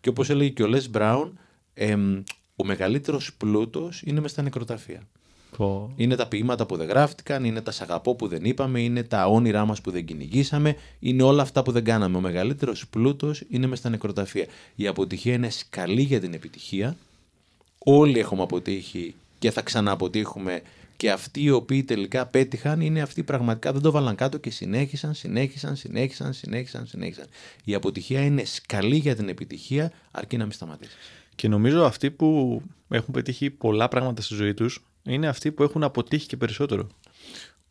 [0.01, 1.39] και όπως έλεγε και ο Λες Μπράουν,
[1.79, 2.23] εμ,
[2.57, 5.03] ο μεγαλύτερος πλούτος είναι μες στα νεκροταφεία.
[5.57, 5.93] Πω.
[5.97, 9.65] Είναι τα ποίηματα που δεν γράφτηκαν, είναι τα σαγαπό που δεν είπαμε, είναι τα όνειρά
[9.65, 12.17] μας που δεν κυνηγήσαμε, είναι όλα αυτά που δεν κάναμε.
[12.17, 14.47] Ο μεγαλύτερος πλούτος είναι μες στα νεκροταφεία.
[14.75, 16.97] Η αποτυχία είναι σκαλή για την επιτυχία.
[17.79, 20.63] Όλοι έχουμε αποτύχει και θα ξανααποτύχουμε
[20.97, 24.51] και αυτοί οι οποίοι τελικά πέτυχαν είναι αυτοί που πραγματικά δεν το βάλαν κάτω και
[24.51, 27.27] συνέχισαν, συνέχισαν, συνέχισαν, συνέχισαν, συνέχισαν.
[27.65, 30.97] Η αποτυχία είναι σκαλή για την επιτυχία αρκεί να μην σταματήσεις.
[31.39, 35.83] Και νομίζω αυτοί που έχουν πετύχει πολλά πράγματα στη ζωή τους είναι αυτοί που έχουν
[35.83, 36.87] αποτύχει και περισσότερο.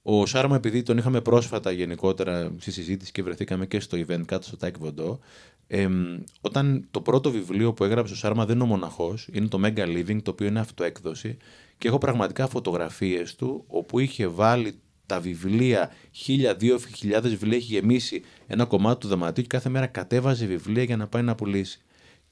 [0.02, 4.48] Ο Σάρμα, επειδή τον είχαμε πρόσφατα γενικότερα στη συζήτηση και βρεθήκαμε και στο event κάτω
[4.48, 5.20] στο Τάκη Βοντό,
[5.68, 9.60] εμ, όταν το πρώτο βιβλίο που έγραψε ο Σάρμα δεν είναι ο μοναχός, είναι το
[9.64, 11.38] Mega Living, το οποίο είναι αυτοέκδοση
[11.78, 17.74] και έχω πραγματικά φωτογραφίες του όπου είχε βάλει τα βιβλία, χίλια, δύο χιλιάδες βιβλία, έχει
[17.74, 21.82] γεμίσει ένα κομμάτι του δωματίου και κάθε μέρα κατέβαζε βιβλία για να πάει να πουλήσει.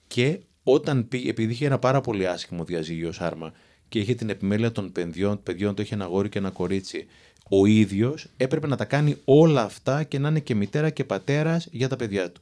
[0.08, 3.54] Και όταν πήγε, επειδή είχε ένα πάρα πολύ άσχημο διαζύγιο ο Σάρμα
[3.90, 7.06] και είχε την επιμέλεια των παιδιών, παιδιών του είχε ένα αγόρι και ένα κορίτσι,
[7.50, 11.68] ο ίδιος έπρεπε να τα κάνει όλα αυτά και να είναι και μητέρα και πατέρας
[11.72, 12.42] για τα παιδιά του.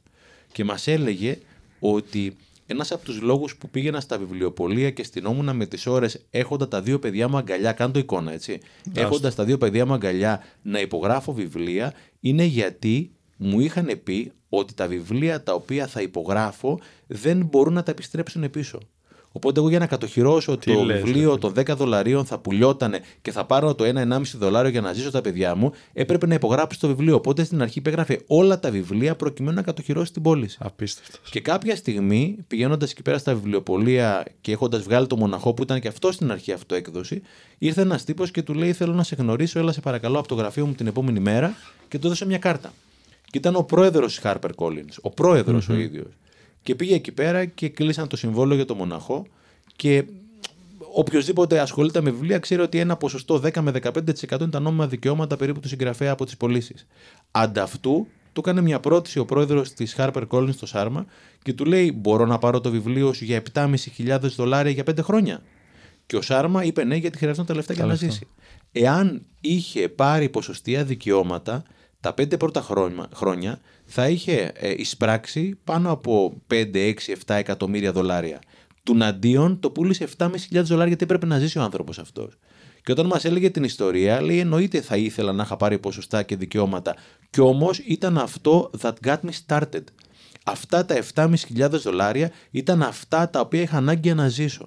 [0.52, 1.38] Και μας έλεγε
[1.80, 6.68] ότι ένας από τους λόγους που πήγαινα στα βιβλιοπωλεία και στυνόμουν με τις ώρες έχοντα
[6.68, 8.60] τα δύο παιδιά μου αγκαλιά, κάνω το εικόνα έτσι,
[8.94, 14.74] έχοντας τα δύο παιδιά μου αγκαλιά να υπογράφω βιβλία, είναι γιατί μου είχαν πει ότι
[14.74, 18.78] τα βιβλία τα οποία θα υπογράφω δεν μπορούν να τα επιστρέψουν πίσω.
[19.36, 23.32] Οπότε εγώ για να κατοχυρώσω Τι το λες, βιβλίο των 10 δολαρίων θα πουλιότανε και
[23.32, 26.88] θα πάρω το 1-1,5 δολάριο για να ζήσω τα παιδιά μου, έπρεπε να υπογράψω το
[26.88, 27.14] βιβλίο.
[27.14, 30.58] Οπότε στην αρχή υπέγραφε όλα τα βιβλία προκειμένου να κατοχυρώσει την πώληση.
[30.60, 31.30] Απίστευτος.
[31.30, 35.80] Και κάποια στιγμή, πηγαίνοντας εκεί πέρα στα βιβλιοπολία και έχοντας βγάλει το μοναχό που ήταν
[35.80, 37.22] και αυτό στην αρχή αυτοέκδοση,
[37.58, 40.34] ήρθε ένας τύπος και του λέει: Θέλω να σε γνωρίσω, έλα σε παρακαλώ από το
[40.34, 41.56] γραφείο μου την επόμενη μέρα
[41.88, 42.72] και του έδωσε μια κάρτα.
[43.34, 46.06] Και ήταν ο πρόεδρος της Harper Collins, ο προεδρο ο ίδιος.
[46.62, 49.26] Και πήγε εκεί πέρα και κλείσαν το συμβόλαιο για το μοναχό.
[49.76, 50.04] Και
[50.92, 55.36] οποιοδήποτε ασχολείται με βιβλία ξέρει ότι ένα ποσοστό 10 με 15% είναι τα νόμιμα δικαιώματα
[55.36, 56.86] περίπου του συγγραφέα από τις πωλήσεις.
[57.30, 61.06] Ανταυτού, του έκανε μια πρόταση ο πρόεδρος της Harper Collins στο Σάρμα
[61.42, 65.42] και του λέει: Μπορώ να πάρω το βιβλίο σου για 7.500 δολάρια για 5 χρόνια.
[66.06, 68.10] Και ο Σάρμα είπε ναι, γιατί χρειαζόταν τα λεφτά για Τα να λεφτά.
[68.10, 68.26] ζήσει.
[68.72, 71.62] Εάν είχε πάρει ποσοστία δικαιώματα,
[72.04, 76.92] τα πέντε πρώτα χρόνια, χρόνια θα είχε ε, εισπράξει πάνω από 5, 6,
[77.26, 78.38] 7 εκατομμύρια δολάρια.
[78.82, 82.38] Του Ναντίον το πούλησε 7.500 δολάρια γιατί έπρεπε να ζήσει ο άνθρωπος αυτός.
[82.82, 86.36] Και όταν μας έλεγε την ιστορία, λέει: Εννοείται θα ήθελα να είχα πάρει ποσοστά και
[86.36, 86.94] δικαιώματα.
[87.30, 89.84] Κι όμως ήταν αυτό that got me started.
[90.44, 94.64] Αυτά τα 7.500 δολάρια ήταν αυτά τα οποία είχα ανάγκη για να ζήσω.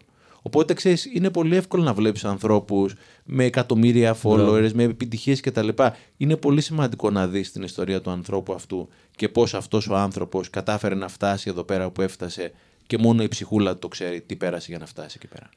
[0.47, 5.69] Οπότε ξέρεις, είναι πολύ εύκολο να βλέπεις ανθρώπους με εκατομμύρια followers, με επιτυχίες κτλ.
[6.17, 10.49] Είναι πολύ σημαντικό να δεις την ιστορία του ανθρώπου αυτού και πώς αυτός ο άνθρωπος
[10.49, 12.51] κατάφερε να φτάσει εδώ πέρα που έφτασε
[12.87, 15.49] και μόνο η ψυχούλα του το ξέρει τι πέρασε για να φτάσει εκεί πέρα.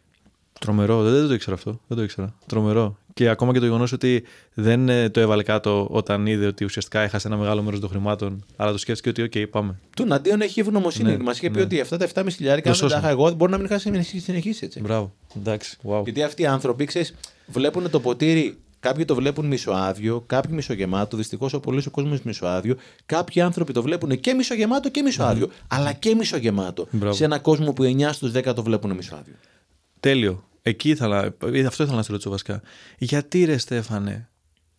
[0.61, 1.81] Τρομερό, δεν, δεν το ήξερα αυτό.
[1.87, 2.35] Δεν το ήξερα.
[2.47, 2.99] Τρομερό.
[3.15, 7.01] Και ακόμα και το γεγονός ότι δεν ε, το έβαλε κάτω όταν είδε ότι ουσιαστικά
[7.01, 9.79] έχασε ένα μεγάλο μέρος των χρημάτων, αλλά το σκέφτηκε ότι, OK, πάμε.
[9.97, 11.11] Του Ναντίον έχει ευγνωμοσύνη.
[11.11, 11.63] Ναι, Μας είχε πει ναι.
[11.63, 13.01] ότι αυτά τα 7.500 χιλιάρικα, αν δεν τα σώσαμε.
[13.01, 13.79] είχα εγώ, μπορεί να μην είχα
[14.21, 14.81] συνεχίσει έτσι.
[14.81, 15.13] Μπράβο.
[15.37, 15.79] Εντάξει.
[15.83, 16.03] Wow.
[16.05, 17.15] Γιατί αυτοί οι άνθρωποι, ξέρεις,
[17.47, 18.59] βλέπουν το ποτήρι.
[18.81, 21.17] Κάποιοι το βλέπουν μισοάδιο, κάποιοι μισογεμάτο.
[21.17, 22.77] Δυστυχώς ο πολύ ο κόσμος μισοάδιο.
[23.07, 25.51] Κάποιοι άνθρωποι το βλέπουν και μισογεμάτο και μισοάδιο.
[25.69, 26.87] Αλλά και μισογεμάτο.
[26.91, 27.15] Μπράβο.
[27.15, 29.35] Σε ένα κόσμο που 9 στους 10 το βλέπουν μισοάδιο.
[30.01, 30.50] Τέλειο.
[30.63, 32.63] Εκεί ήθελα, ε, αυτό ήθελα να σε ρωτήσω βασικά.
[32.99, 34.29] Γιατί ρε Στέφανε,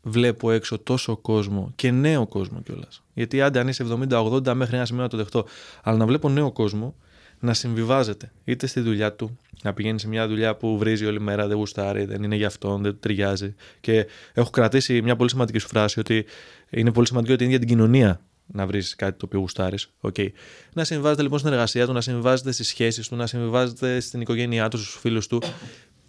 [0.01, 4.85] βλέπω έξω τόσο κόσμο και νέο κόσμο κιόλας; Γιατί άντε αν είσαι 70-80 μέχρι ένα
[4.85, 5.45] σημείο να το δεχτώ.
[5.83, 6.95] Αλλά να βλέπω νέο κόσμο
[7.39, 8.31] να συμβιβάζεται.
[8.43, 12.05] Είτε στη δουλειά του, να πηγαίνει σε μια δουλειά που βρίζει όλη μέρα, δεν γουστάρει,
[12.05, 13.55] δεν είναι για αυτόν, δεν του ταιριάζει.
[13.81, 16.25] Και έχω κρατήσει μια πολύ σημαντική σου φράση ότι
[16.69, 19.89] είναι πολύ σημαντικό ότι είναι για την κοινωνία να βρεις κάτι το οποίο γουστάρεις.
[20.01, 20.27] Okay.
[20.73, 24.67] Να συμβιβάζεται λοιπόν στην εργασία του, να συμβιβάζεται στις σχέσεις του, να συμβιβάζεται στην οικογένειά
[24.67, 25.41] του, στους φίλους του.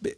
[0.03, 0.11] Ε,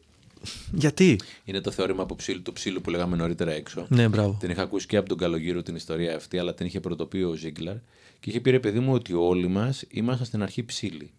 [0.72, 3.86] Γιατί; Είναι το θεώρημα από ψήλου, του ψήλου που λέγαμε νωρίτερα έξω.
[3.88, 4.36] Ναι, μπράβο.
[4.40, 7.34] Την είχα ακούσει και από τον Καλογύρο την ιστορία αυτή, αλλά την είχε πρωτοποιεί ο
[7.34, 7.76] Ζίγκλαρ
[8.20, 11.10] και είχε πει ρε παιδί μου ότι όλοι μας ήμασταν στην αρχή ψήλοι.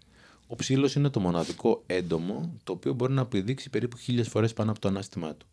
[0.48, 4.72] Ο ψήλος είναι το μοναδικό έντομο το οποίο μπορεί να πηδήξει περίπου χίλιες φορές πάνω
[4.72, 5.46] από το ανάστημά του.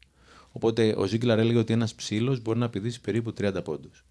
[0.52, 4.04] Οπότε ο Ζίγκλαρ έλεγε ότι ένας ψήλος μπορεί να πηδήσει περίπου 30 πόντους.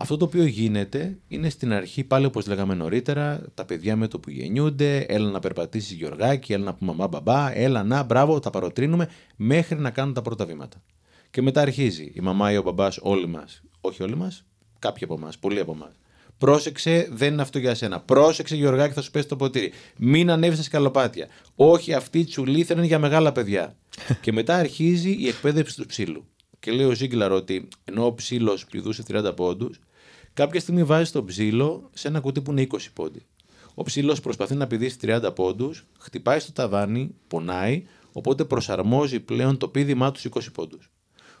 [0.00, 4.18] Αυτό το οποίο γίνεται είναι στην αρχή, πάλι όπως λέγαμε νωρίτερα, τα παιδιά με το
[4.18, 8.50] που γεννιούνται, έλα να περπατήσεις Γιωργάκη, έλα να πούμε μαμά μπαμπά, έλα να, μπράβο, τα
[8.50, 10.82] παροτρύνουμε, μέχρι να κάνουν τα πρώτα βήματα.
[11.30, 14.44] Και μετά αρχίζει η μαμά ή ο μπαμπάς, όλοι μας, όχι όλοι μας,
[14.78, 15.92] κάποιοι από εμάς, πολλοί από εμάς.
[16.38, 18.00] Πρόσεξε, δεν είναι αυτό για σένα.
[18.00, 19.72] Πρόσεξε, Γιωργάκη, θα σου πέσει το ποτήρι.
[19.98, 21.28] Μην ανέβεις στα σκαλοπάτια.
[21.54, 23.76] Όχι, αυτή η τσουλήθρα είναι για μεγάλα παιδιά.
[24.22, 26.24] και μετά αρχίζει η εκπαίδευση του ψήλου.
[26.60, 29.80] Και λέει ο Ζίγκλαρ ότι ενώ ο ψήλος πηδούσε 30 πόντους,
[30.38, 33.22] κάποια στιγμή βάζει τον ψήλο σε ένα κουτί που είναι 20 πόντι.
[33.74, 39.68] Ο ψήλος προσπαθεί να πηδήσει 30 πόντους, χτυπάει στο ταβάνι, πονάει, οπότε προσαρμόζει πλέον το
[39.68, 40.90] πήδημά του 20 πόντους.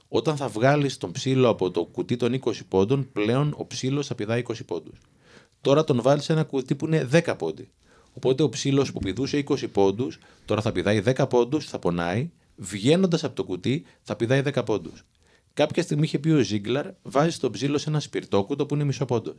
[0.08, 4.14] Όταν θα βγάλεις τον ψήλο από το κουτί των 20 πόντων, πλέον ο ψήλος θα
[4.14, 5.00] πηδάει 20 πόντους.
[5.60, 7.70] Τώρα τον βάλεις σε ένα κουτί που είναι 10 πόντι.
[8.12, 13.24] Οπότε ο ψήλος που πηδούσε 20 πόντους, τώρα θα πηδάει 10 πόντους, θα πονάει, βγαίνοντας
[13.24, 15.04] από το κουτί θα πηδάει 10 πόντους.
[15.58, 19.04] Κάποια στιγμή είχε πει ο Ζίγκλαρ, βάζει τον ψήλος σε ένα σπιρτόκουτο που είναι μισό
[19.04, 19.34] πόντο.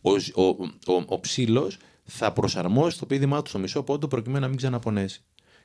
[0.00, 0.44] Ο, ο,
[0.86, 5.22] ο, ο ψήλος θα προσαρμόσει το πείδημά του στο μισό πόντο προκειμένου να μην ξαναπονέσει.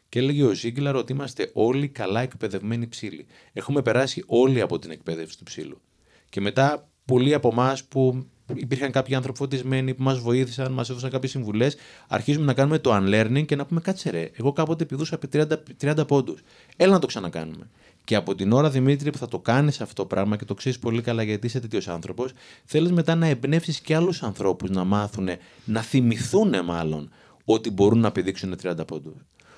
[0.10, 3.26] Και έλεγε ο Ζίγκλαρ ότι είμαστε όλοι καλά εκπαιδευμένοι ψήλοι.
[3.54, 5.82] Έχουμε περάσει όλοι από την εκπαίδευση του ψήλου.
[6.30, 11.10] Και μετά πολλοί από εμάς που υπήρχαν κάποιοι άνθρωποι φωτισμένοι που μας βοήθησαν, μας έδωσαν
[11.10, 11.76] κάποιες συμβουλές,
[12.08, 15.46] αρχίζουμε να κάνουμε το unlearning και να πούμε κάτσε ρε, εγώ κάποτε πηδούσα 30,
[15.82, 16.42] 30 πόντους.
[16.78, 17.70] Έλα να το ξανακάνουμε.
[18.08, 20.80] Και από την ώρα, Δημήτρη, που θα το κάνεις αυτό το πράγμα και το ξέρεις
[20.80, 22.32] πολύ καλά γιατί είσαι τέτοιος άνθρωπος,
[22.66, 25.30] θέλεις μετά να εμπνεύσεις και άλλους ανθρώπους να μάθουν,
[25.66, 27.10] να θυμηθούν μάλλον
[27.46, 29.14] ότι μπορούν να πηδήξουν 30 πόντους.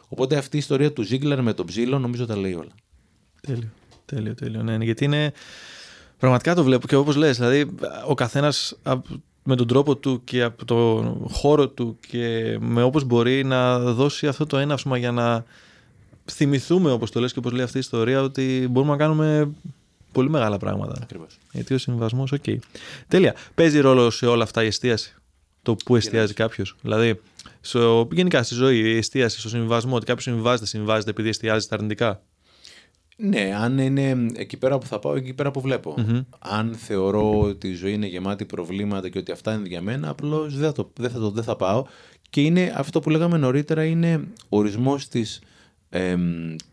[0.08, 2.72] Οπότε αυτή η ιστορία του Ζίγκλαρ με τον ψύλλο νομίζω τα λέει όλα.
[3.42, 3.70] Τέλειο.
[4.06, 4.64] Τέλειο, τέλειο.
[4.64, 5.32] Ναι, ναι, γιατί είναι.
[6.18, 7.76] Πραγματικά το βλέπω και όπως λες, δηλαδή
[8.08, 8.80] ο καθένας
[9.44, 14.28] με τον τρόπο του και από τον χώρο του και με όπως μπορεί να δώσει
[14.28, 15.46] αυτό το έναυσμα για να
[16.30, 19.52] θυμηθούμε όπως το λες και όπως λέει αυτή η ιστορία ότι μπορούμε να κάνουμε
[20.12, 21.00] πολύ μεγάλα πράγματα.
[21.02, 21.38] Ακριβώς.
[21.52, 22.44] Γιατί ο συμβασμός, οκ.
[23.08, 23.36] Τέλεια.
[23.56, 25.16] Παίζει ρόλο σε όλα αυτά η εστίαση.
[25.62, 26.76] το που εστιάζει κάποιος.
[26.82, 27.20] Δηλαδή,
[27.62, 31.76] στο, γενικά στη ζωή, η εστίαση, στο συμβιβασμό, ότι κάποιος συμβιβάζεται, συμβιβάζεται επειδή εστιάζει στα
[31.76, 32.22] αρνητικά.
[33.22, 35.96] Ναι, αν είναι εκεί πέρα που θα πάω, εκεί πέρα που βλεπω
[36.40, 40.58] Αν θεωρώ ότι η ζωή είναι γεμάτη προβλήματα και ότι αυτά είναι για μένα, απλώς
[40.58, 41.86] δεν, θα δεν, θα δεν θα πάω.
[42.30, 45.42] Και είναι αυτό που λέγαμε νωρίτερα, είναι ορισμός της
[45.90, 46.16] ε,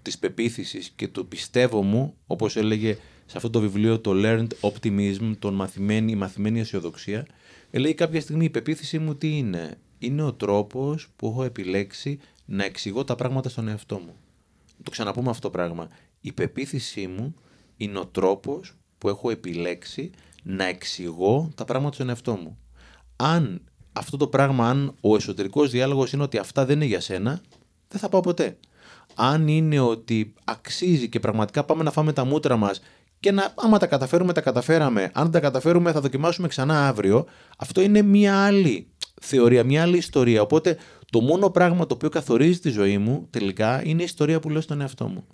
[0.02, 5.33] της πεποίθησης και το πιστεύω μου, όπως έλεγε σε αυτό το βιβλίο το Learned Optimism,
[5.38, 7.26] τον μαθημένη, η μαθημένη αισιοδοξία,
[7.70, 12.64] λέει κάποια στιγμή η πεποίθησή μου τι είναι; Είναι ο τρόπος που έχω επιλέξει να
[12.64, 14.14] εξηγώ τα πράγματα στον εαυτό μου.
[14.83, 15.88] Το ξαναπούμε αυτό το πράγμα.
[16.20, 17.35] Η πεποίθησή μου
[17.76, 20.11] είναι ο τρόπος που έχω επιλέξει
[20.42, 22.59] να εξηγώ τα πράγματα στον εαυτό μου.
[23.16, 27.40] Αν αυτό το πράγμα, αν ο εσωτερικός διάλογος είναι ότι αυτά δεν είναι για σένα,
[27.88, 28.59] δεν θα πάω ποτέ.
[29.16, 32.81] Αν είναι ότι αξίζει και πραγματικά πάμε να φάμε τα μούτρα μας
[33.20, 35.11] και να, άμα τα καταφέρουμε, τα καταφέραμε.
[35.14, 37.26] Αν δεν τα καταφέρουμε, θα δοκιμάσουμε ξανά αύριο.
[37.59, 38.87] Αυτό είναι μια άλλη
[39.20, 40.42] θεωρία, μια άλλη ιστορία.
[40.42, 40.76] Οπότε
[41.11, 44.61] το μόνο πράγμα το οποίο καθορίζει τη ζωή μου τελικά είναι η ιστορία που λέω
[44.61, 45.26] στον εαυτό μου.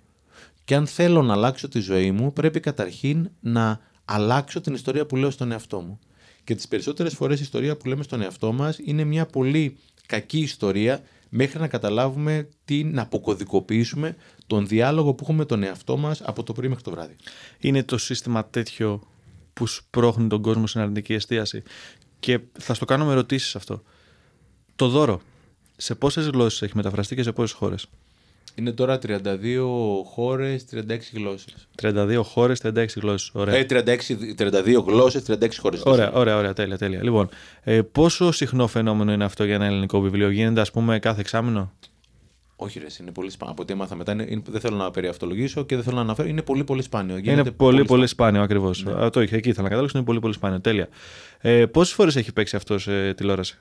[0.65, 5.15] Και αν θέλω να αλλάξω τη ζωή μου, πρέπει καταρχήν να αλλάξω την ιστορία που
[5.15, 5.99] λέω στον εαυτό μου.
[6.43, 10.39] Και τις περισσότερες φορές η ιστορία που λέμε στον εαυτό μας είναι μια πολύ κακή
[10.39, 11.01] ιστορία
[11.35, 14.15] μέχρι να καταλάβουμε τι να αποκωδικοποιήσουμε
[14.47, 17.15] τον διάλογο που έχουμε με τον εαυτό μας από το πρωί μέχρι το βράδυ.
[17.59, 19.01] Είναι το σύστημα τέτοιο
[19.53, 21.63] που σπρώχνει τον κόσμο στην αρνητική εστίαση.
[22.19, 23.83] Και θα στο κάνω με ερωτήσεις αυτό.
[24.75, 25.21] Το δώρο,
[25.77, 27.85] σε πόσες γλώσσες έχει μεταφραστεί και σε πόσες χώρες;
[28.55, 31.67] Είναι τώρα 32 χώρες, 36 γλώσσες.
[31.81, 33.31] 32 χώρες, 36 γλώσσες.
[33.33, 33.55] Ωραία.
[33.55, 35.81] Ε, 36, 32 γλώσσες, 36 χώρες.
[35.85, 37.03] Ωραία, ωραία, ωραία, τέλεια, τέλεια.
[37.03, 37.29] Λοιπόν,
[37.63, 41.71] ε, πόσο συχνό φαινόμενο είναι αυτό για ένα ελληνικό βιβλίο, Γίνεται, ας πούμε, κάθε εξάμεινο;
[42.55, 43.53] Όχι, ρε, είναι πολύ σπάνιο.
[43.53, 46.27] Από ό,τι έμαθα μετά, είναι, δεν θέλω να περιαυτολογήσω και δεν θέλω να αναφέρω.
[46.27, 47.17] Είναι πολύ, πολύ σπάνιο.
[47.17, 48.83] Γίνεται είναι πολύ, πολύ, πολύ σπάνιο, ακριβώς.
[48.83, 49.09] Ναι.
[49.09, 49.97] Το είχε εκεί, ήθελα να καταλήξω.
[49.97, 50.61] Είναι πολύ, πολύ σπάνιο.
[50.61, 50.87] Τέλεια.
[51.39, 53.57] Ε, Πόσες φορές έχει παίξει αυτός σε τηλεόραση;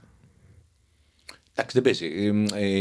[1.54, 2.06] Εντάξει, δεν παίζει.
[2.54, 2.80] Ε,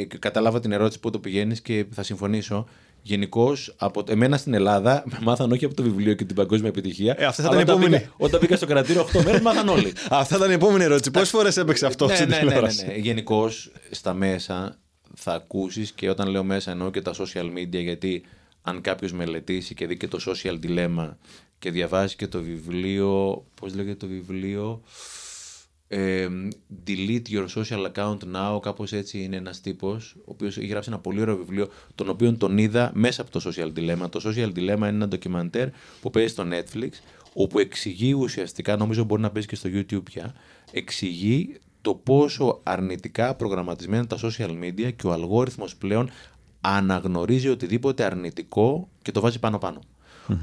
[0.00, 2.68] ε, κατάλαβα την ερώτηση που το πηγαίνεις και θα συμφωνήσω.
[3.06, 7.14] Γενικώς, από εμένα στην Ελλάδα, με μάθαν όχι από το βιβλίο και την παγκόσμια επιτυχία.
[7.18, 7.90] Ε, αυτή θα ήταν η επόμενη.
[7.90, 9.92] Πήγα, όταν πήγα στο κρατήριο 8 μέρες, μάθαν όλοι.
[10.10, 11.10] Αυτή ήταν η επόμενη ερώτηση.
[11.10, 12.94] Πόσες φορές έπαιξε αυτό ναι, στην ναι, ναι, ναι, ναι.
[12.94, 14.78] Γενικώς, στα μέσα
[15.14, 18.22] θα ακούσεις και όταν λέω μέσα εννοώ και τα social media, γιατί
[18.62, 21.10] αν κάποιος μελετήσει και δει και το social dilemma
[21.58, 23.44] και διαβάζει και το βιβλίο.
[23.54, 24.82] Πώς λέγεται το βιβλίο;
[26.86, 30.98] Delete your social account now, κάπως έτσι είναι ένας τύπος, ο οποίος έχει γράψει ένα
[30.98, 34.10] πολύ ωραίο βιβλίο, τον οποίο τον είδα μέσα από το Social Dilemma.
[34.10, 35.68] Το Social Dilemma είναι ένα ντοκιμαντέρ
[36.00, 36.88] που παίζει στο Netflix,
[37.32, 40.34] όπου εξηγεί ουσιαστικά, νομίζω μπορεί να παίζει και στο YouTube πια,
[40.72, 46.10] εξηγεί το πόσο αρνητικά προγραμματισμένα τα social media και ο αλγόριθμος πλέον
[46.60, 49.80] αναγνωρίζει οτιδήποτε αρνητικό και το βάζει πάνω-πάνω.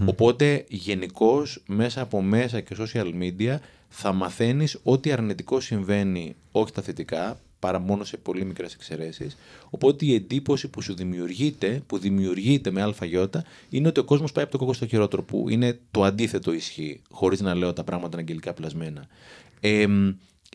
[0.06, 3.58] Οπότε γενικώς μέσα από μέσα και social media
[3.94, 9.38] θα μαθαίνεις ό,τι αρνητικό συμβαίνει, όχι τα θετικά, παρά μόνο σε πολύ μικρές εξαιρέσεις.
[9.70, 13.28] Οπότε η εντύπωση που σου δημιουργείται, που δημιουργείται με ΑΙ,
[13.70, 17.02] είναι ότι ο κόσμος πάει από το κόκκο στο χειρότερο, που είναι το αντίθετο ισχύει,
[17.10, 19.08] χωρίς να λέω τα πράγματα αγγελικά πλασμένα.
[19.60, 19.86] Ε,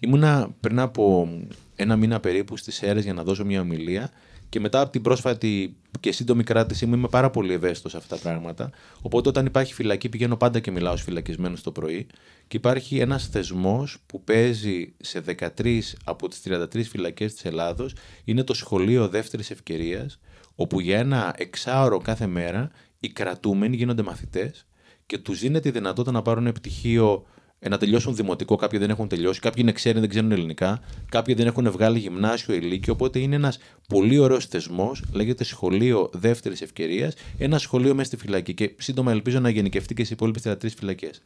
[0.00, 1.28] ήμουνα πριν από
[1.76, 4.10] ένα μήνα περίπου στις αίρε για να δώσω μια ομιλία
[4.48, 8.16] και μετά από την πρόσφατη και σύντομη κράτησή μου είμαι πάρα πολύ ευαίσθητος σε αυτά
[8.16, 8.70] τα πράγματα.
[9.02, 12.06] Οπότε όταν υπάρχει φυλακή πηγαίνω πάντα και μιλάω στου φυλακισμένου το πρωί.
[12.48, 17.94] Και υπάρχει ένας θεσμός που παίζει σε 13 από τις 33 φυλακές της Ελλάδος.
[18.24, 20.20] Είναι το σχολείο δεύτερης ευκαιρίας,
[20.54, 24.66] όπου για ένα εξάωρο κάθε μέρα οι κρατούμενοι γίνονται μαθητές
[25.06, 29.08] και τους δίνεται η δυνατότητα να πάρουν πτυχίο ε, να τελειώσουν δημοτικό, κάποιοι δεν έχουν
[29.08, 33.34] τελειώσει, κάποιοι είναι ξένοι, δεν ξέρουν ελληνικά, κάποιοι δεν έχουν βγάλει γυμνάσιο ή Οπότε είναι
[33.34, 38.54] ένας πολύ ωραίος θεσμός, λέγεται Σχολείο Δεύτερης Ευκαιρίας, ένα σχολείο μέσα στη φυλακή.
[38.54, 41.22] Και σύντομα ελπίζω να γενικευτεί και στι υπόλοιπες 33 φυλακές.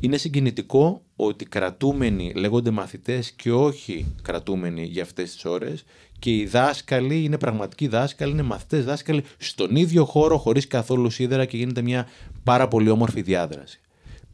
[0.00, 5.84] Είναι συγκινητικό ότι κρατούμενοι λέγονται μαθητές και όχι κρατούμενοι για αυτές τις ώρες
[6.18, 11.44] και οι δάσκαλοι είναι πραγματικοί δάσκαλοι, είναι μαθητές δάσκαλοι στον ίδιο χώρο χωρίς καθόλου σίδερα
[11.44, 12.08] και γίνεται μια
[12.44, 13.80] πάρα πολύ όμορφη διάδραση.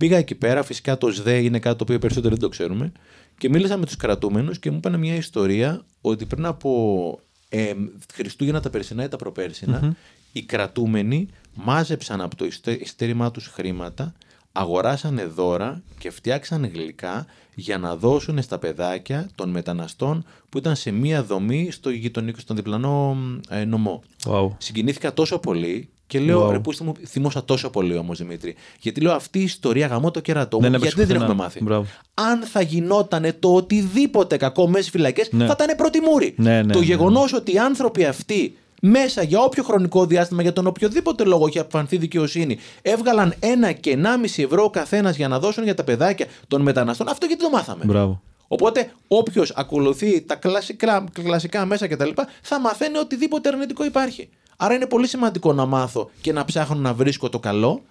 [0.03, 2.93] Πήγα εκεί πέρα, φυσικά το ΣΔΕ είναι κάτι το οποίο περισσότερο δεν το ξέρουμε.
[3.39, 7.73] Και μίλησα με τους κρατούμενους και μου είπαν μια ιστορία ότι πριν από ε,
[8.13, 9.97] Χριστούγεννα τα περσινά ή τα προπέρσινα,
[10.33, 12.49] οι κρατούμενοι μάζεψαν από το
[12.81, 14.15] ειστέρημά τους χρήματα,
[14.53, 20.91] αγοράσανε δώρα και φτιάξαν γλυκά για να δώσουν στα παιδάκια των μεταναστών που ήταν σε
[20.91, 23.17] μία δομή στο γειτονικό, στον διπλανό
[23.49, 24.03] ε, νομό.
[24.25, 24.49] Wow.
[24.59, 26.51] Συγκινήθηκα τόσο πολύ και λέω, wow.
[26.51, 28.55] ρε πούστε μου, θυμόσα τόσο πολύ όμως Δημήτρη.
[28.81, 31.63] Γιατί λέω αυτή η ιστορία γαμώ το κερατό μου, γιατί δεν την έχουμε μάθει.
[31.63, 31.87] Μπράβο.
[32.15, 35.47] Αν θα γινόταν το οτιδήποτε κακό μέσα στις φυλακές, ναι.
[35.47, 36.35] θα ήταν πρώτη μούρη.
[36.37, 40.53] Ναι, ναι, το ναι, γεγονός ότι οι άνθρωποι αυτοί μέσα για όποιο χρονικό διάστημα, για
[40.53, 45.39] τον οποιοδήποτε λόγο έχει αποφανθεί δικαιοσύνη, έβγαλαν ένα και ενάμιση ευρώ ο καθένας για να
[45.39, 47.09] δώσουν για τα παιδάκια των μεταναστών.
[47.09, 47.85] Αυτό γιατί το μάθαμε.
[47.85, 48.23] Μπράβο.
[48.49, 52.11] Οπότε όποιος ακολουθεί τα κλασικά, κλασικά μέσα κτλ.
[52.43, 54.29] θα μαθαίνει οτιδήποτε αρνητικό υπάρχει.
[54.65, 57.83] Άρα είναι πολύ σημαντικό να μάθω και να ψάχνω να βρίσκω το καλό.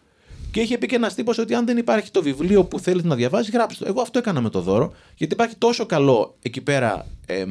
[0.51, 3.15] Και είχε πει και ένας τύπος ότι αν δεν υπάρχει το βιβλίο που θέλεις να
[3.15, 3.89] διαβάσεις, γράψτε το.
[3.89, 7.49] Εγώ αυτό έκανα με το δώρο, γιατί υπάρχει τόσο καλό εκεί πέρα εμ,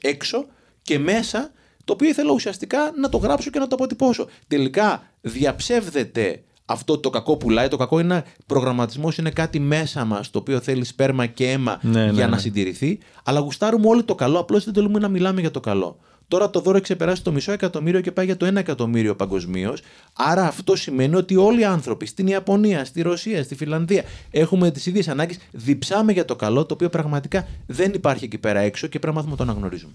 [0.00, 0.46] έξω
[0.82, 1.50] και μέσα,
[1.84, 4.26] το οποίο ήθελα ουσιαστικά να το γράψω και να το αποτυπώσω.
[4.48, 7.68] Τελικά διαψεύδεται αυτό το κακό πουλάει.
[7.68, 12.04] Το κακό είναι προγραμματισμός, είναι κάτι μέσα μας το οποίο θέλει σπέρμα και αίμα Ναι,
[12.04, 12.40] ναι, για να ναι.
[12.40, 12.98] συντηρηθεί.
[13.24, 15.98] Αλλά γουστάρουμε όλοι το καλό, απλώς δεν θέλουμε να μιλάμε για το καλό.
[16.30, 19.82] Τώρα το δώρο έχει ξεπεράσει το μισό εκατομμύριο και πάει για το ένα εκατομμύριο παγκοσμίως.
[20.12, 24.86] Άρα αυτό σημαίνει ότι όλοι οι άνθρωποι στην Ιαπωνία, στη Ρωσία, στη Φιλανδία έχουμε τις
[24.86, 25.38] ίδιες ανάγκες.
[25.50, 29.12] Διψάμε για το καλό, το οποίο πραγματικά δεν υπάρχει εκεί πέρα έξω και πρέπει να
[29.12, 29.92] μάθουμε να το αναγνωρίζουμε.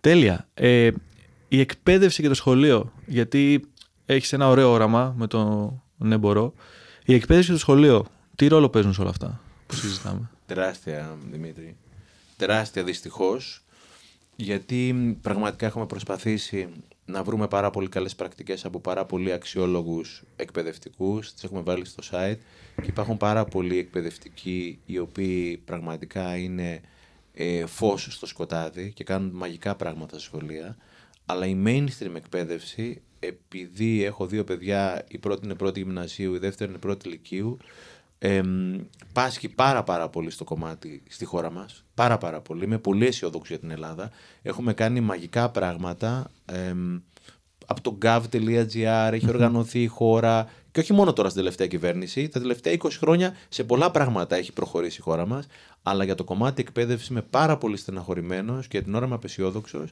[0.00, 0.48] Τέλεια.
[0.54, 0.90] Ε,
[1.48, 3.66] η εκπαίδευση και το σχολείο, γιατί
[4.06, 6.54] έχεις ένα ωραίο όραμα με τον έμπορο.
[7.04, 11.76] Η εκπαίδευση και το σχολείο, τι ρόλο παίζουν σε όλα αυτά που συζητάμε; Τεράστια, Δημήτρη.
[12.36, 13.65] Τεράστια δυστυχώς.
[14.36, 16.68] Γιατί μ, πραγματικά έχουμε προσπαθήσει
[17.04, 21.32] να βρούμε πάρα πολύ καλές πρακτικές από πάρα πολύ αξιόλογους εκπαιδευτικούς.
[21.32, 22.38] Τις έχουμε βάλει στο site
[22.76, 26.80] και υπάρχουν πάρα πολλοί εκπαιδευτικοί οι οποίοι πραγματικά είναι
[27.34, 30.76] ε, φως στο σκοτάδι και κάνουν μαγικά πράγματα στα σχολεία.
[31.26, 36.70] Αλλά η mainstream εκπαίδευση, επειδή έχω δύο παιδιά, η πρώτη είναι πρώτη γυμνασίου, η δεύτερη
[36.70, 37.58] είναι πρώτη λυκείου,
[38.18, 38.80] εμ,
[39.12, 41.84] πάσχει πάρα πάρα πολύ στο κομμάτι στη χώρα μας.
[41.94, 42.64] Πάρα πάρα πολύ.
[42.64, 44.10] Είμαι πολύ αισιόδοξη για την Ελλάδα.
[44.42, 46.30] Έχουμε κάνει μαγικά πράγματα.
[46.44, 46.98] εμ,
[47.66, 52.28] από το gov.gr έχει οργανωθεί η χώρα και όχι μόνο τώρα στην τελευταία κυβέρνηση.
[52.28, 55.46] Τα τελευταία 20 χρόνια σε πολλά πράγματα έχει προχωρήσει η χώρα μας.
[55.82, 59.90] Αλλά για το κομμάτι εκπαίδευση είμαι πάρα πολύ στεναχωρημένος και την ώρα είμαι απεσιόδοξος.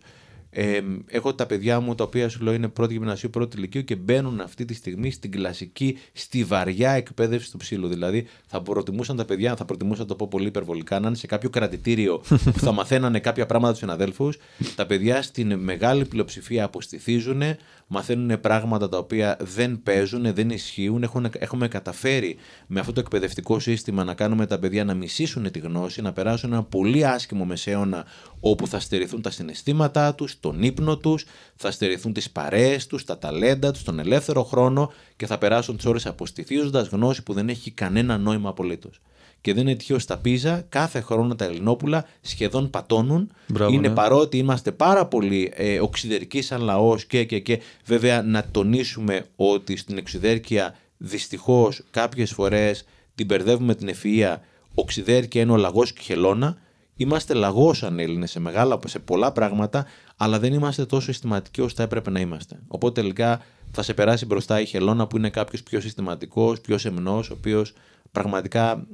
[0.57, 3.97] Ε, έχω τα παιδιά μου τα οποία σου λέω είναι πρώτη γυμνασίου, πρώτη ηλικίου και
[3.97, 7.89] μπαίνουν αυτή τη στιγμή στην κλασική, στη βαριά εκπαίδευση του ψήλου.
[7.89, 11.27] Δηλαδή θα προτιμούσαν τα παιδιά, θα προτιμούσαν να το πω πολύ υπερβολικά, να είναι σε
[11.27, 14.39] κάποιο κρατητήριο που θα μαθαίνανε κάποια πράγματα τους συναδέλφους.
[14.75, 17.43] Τα παιδιά στην μεγάλη πλειοψηφία αποστηθίζουν,
[17.87, 21.03] μαθαίνουν πράγματα τα οποία δεν παίζουν, δεν ισχύουν.
[21.03, 22.37] Έχουν, έχουμε καταφέρει
[22.67, 26.53] με αυτό το εκπαιδευτικό σύστημα να κάνουμε τα παιδιά να μισήσουν τη γνώση, να περάσουν
[26.53, 28.05] ένα πολύ άσχημο μεσαίωνα
[28.47, 31.25] όπου θα στερηθούν τα συναισθήματά τους, τον ύπνο τους,
[31.57, 35.85] θα στερηθούν τις παρέες τους, τα ταλέντα τους, τον ελεύθερο χρόνο και θα περάσουν τις
[35.85, 39.01] ώρες αποστηθίζοντας γνώση που δεν έχει κανένα νόημα απολύτως.
[39.41, 43.33] Και δεν είναι τυχαίο στα πίζα, κάθε χρόνο τα Ελληνόπουλα σχεδόν πατώνουν.
[43.47, 43.95] Μπράβο, είναι ναι.
[43.95, 49.77] παρότι είμαστε πάρα πολύ ε, οξυδερικοί σαν λαός και, και, και βέβαια να τονίσουμε ότι
[49.77, 52.85] στην εξουδέρκεια δυστυχώς κάποιες φορές
[53.15, 54.37] την μπερδεύουμε την ευφυΐα
[54.75, 56.63] οξυδέρκεια είναι ο λαγός και η χελώνα
[56.97, 59.87] Είμαστε λαγός σαν Έλληνες σε, μεγάλα, σε πολλά πράγματα,
[60.17, 62.59] αλλά δεν είμαστε τόσο συστηματικοί όσο θα έπρεπε να είμαστε.
[62.69, 63.41] Οπότε τελικά
[63.73, 67.73] θα σε περάσει μπροστά η χελώνα που είναι κάποιος πιο συστηματικός, πιο σεμνός, ο οποίος
[68.13, 68.87] πραγματικά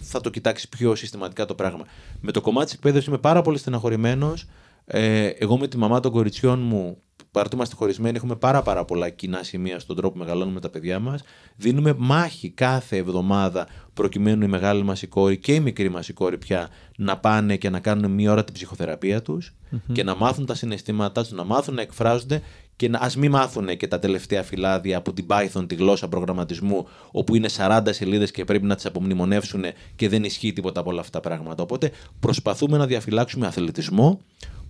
[0.00, 1.84] θα το κοιτάξει πιο συστηματικά το πράγμα.
[2.20, 4.46] Με το κομμάτι της εκπαίδευσης είμαι πάρα πολύ στεναχωρημένος.
[4.86, 6.98] Ε, εγώ με τη μαμά των κοριτσιών μου,
[7.34, 10.98] παρότι είμαστε χωρισμένοι, έχουμε πάρα, πάρα πολλά κοινά σημεία στον τρόπο που μεγαλώνουμε τα παιδιά
[10.98, 11.22] μας.
[11.56, 16.12] Δίνουμε μάχη κάθε εβδομάδα προκειμένου η μεγάλη μας η κόρη και η μικρή μας η
[16.12, 19.54] κόρη πια να πάνε και να κάνουν μία ώρα την ψυχοθεραπεία τους
[19.92, 22.42] και να μάθουν τα συναισθήματά τους, να μάθουν να εκφράζονται
[22.76, 26.86] και να ας μην μάθουν και τα τελευταία φυλάδια από την Python, τη γλώσσα προγραμματισμού,
[27.10, 29.64] όπου είναι 40 σελίδες και πρέπει να τις απομνημονεύσουν
[29.96, 31.62] και δεν ισχύει τίποτα από όλα αυτά τα πράγματα.
[31.62, 34.20] Οπότε προσπαθούμε να διαφυλάξουμε αθλητισμό,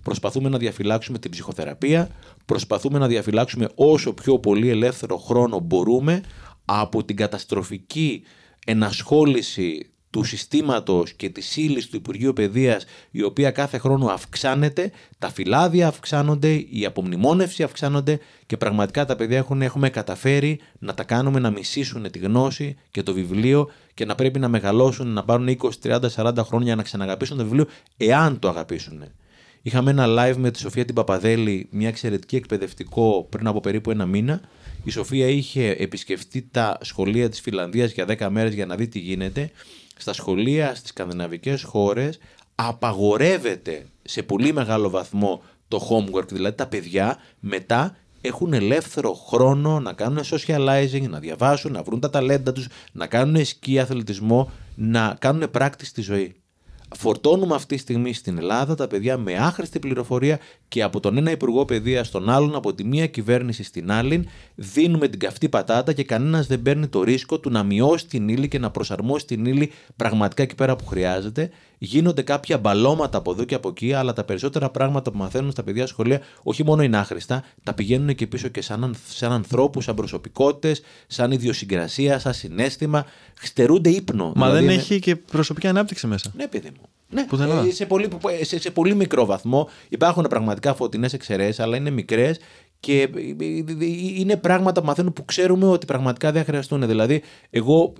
[0.05, 2.09] προσπαθούμε να διαφυλάξουμε την ψυχοθεραπεία,
[2.45, 6.21] προσπαθούμε να διαφυλάξουμε όσο πιο πολύ ελεύθερο χρόνο μπορούμε
[6.65, 8.23] από την καταστροφική
[8.65, 15.29] ενασχόληση του συστήματος και της ύλης του Υπουργείου Παιδείας η οποία κάθε χρόνο αυξάνεται, τα
[15.29, 21.39] φυλάδια αυξάνονται, η απομνημόνευση αυξάνονται και πραγματικά τα παιδιά έχουν, έχουμε καταφέρει να τα κάνουμε
[21.39, 25.69] να μισήσουν τη γνώση και το βιβλίο και να πρέπει να μεγαλώσουν, να πάρουν 20,
[25.83, 27.65] 30, 40 χρόνια να ξαναγαπήσουν το βιβλίο
[27.97, 29.03] εάν το αγαπήσουν.
[29.67, 34.05] Είχαμε ένα live με τη Σοφία την Παπαδέλη, μια εξαιρετική εκπαιδευτικό πριν από περίπου ένα
[34.05, 34.41] μήνα.
[34.83, 38.99] Η Σοφία είχε επισκεφτεί τα σχολεία της Φιλανδίας για 10 μέρες για να δει τι
[38.99, 39.51] γίνεται.
[39.97, 42.19] Στα σχολεία στις σκανδιναβικές χώρες
[42.55, 49.93] απαγορεύεται σε πολύ μεγάλο βαθμό το homework, δηλαδή τα παιδιά μετά έχουν ελεύθερο χρόνο να
[49.93, 55.51] κάνουν socializing, να διαβάσουν, να βρουν τα ταλέντα τους, να κάνουν σκι αθλητισμό, να κάνουν
[55.51, 56.35] πράξη στη ζωή.
[56.97, 61.31] Φορτώνουμε αυτή τη στιγμή στην Ελλάδα τα παιδιά με άχρηστη πληροφορία και από τον ένα
[61.31, 66.03] Υπουργό Παιδείας στον άλλον, από τη μία κυβέρνηση στην άλλη, δίνουμε την καυτή πατάτα και
[66.03, 69.71] κανένας δεν παίρνει το ρίσκο του να μειώσει την ύλη και να προσαρμόσει την ύλη
[69.95, 71.49] πραγματικά εκεί πέρα που χρειάζεται.
[71.77, 75.63] Γίνονται κάποια μπαλώματα από εδώ και από εκεί, αλλά τα περισσότερα πράγματα που μαθαίνουν στα
[75.63, 79.95] παιδιά σχολεία όχι μόνο είναι άχρηστα, τα πηγαίνουν και πίσω και σαν, σαν ανθρώπους, σαν
[79.95, 83.05] προσωπικότητες, σαν ιδιοσυγκρασία, σαν συνέστημα.
[83.41, 84.31] Στερούνται ύπνο.
[84.35, 86.31] Μα Δηλαδή δεν είναι- έχει και προσωπική ανάπτυξη μέσα.
[86.35, 86.87] ναι, παιδί μου.
[87.09, 87.63] Ναι, Πουθενά.
[87.67, 88.07] ε, σε, πολύ,
[88.41, 89.69] σε, σε πολύ μικρό βαθμό.
[89.89, 92.37] Υπάρχουν πραγματικά φωτεινές εξαιρέσεις, αλλά είναι μικρές
[92.85, 93.85] και ε, ε,
[94.17, 96.87] είναι πράγματα που μαθαίνουν που ξέρουμε ότι πραγματικά δεν χρειαστούν.
[96.87, 97.93] Δηλαδή, εγώ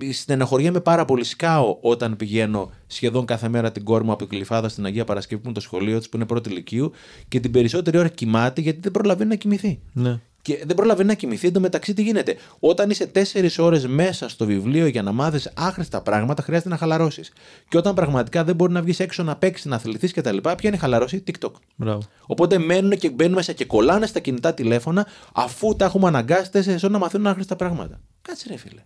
[0.00, 1.24] ε, στεναχωριέμαι πάρα πολύ.
[1.24, 5.40] Σκάω όταν πηγαίνω σχεδόν κάθε μέρα την κόρη μου από την Κλειφάδα στην Αγία Παρασκευή
[5.40, 6.92] που είναι το σχολείο της, που είναι πρώτη ηλικίου,
[7.28, 9.78] και την περισσότερη ώρα κοιμάται γιατί δεν προλαβαίνει να κοιμηθεί.
[9.92, 10.20] Ναι.
[10.42, 11.46] Και δεν προλαβαίνει να κοιμηθεί.
[11.46, 15.50] Εν τω μεταξύ, τι γίνεται; Όταν είσαι τέσσερις ώρες μέσα στο βιβλίο για να μάθεις
[15.54, 17.32] άχρηστα πράγματα, χρειάζεται να χαλαρώσεις.
[17.68, 20.76] Και όταν πραγματικά δεν μπορεί να βγεις έξω να παίξεις, να αθληθείς κτλ., ποια είναι
[20.76, 21.52] η χαλαρώση, TikTok.
[21.76, 22.02] Μπράβο.
[22.26, 26.82] Οπότε μένουν και μπαίνουν μέσα και κολλάνε στα κινητά τηλέφωνα, αφού τα έχουμε αναγκάσει τέσσερις
[26.82, 28.00] ώρες να μαθαίνουν άχρηστα πράγματα.
[28.22, 28.82] Κάτσε ρε φίλε.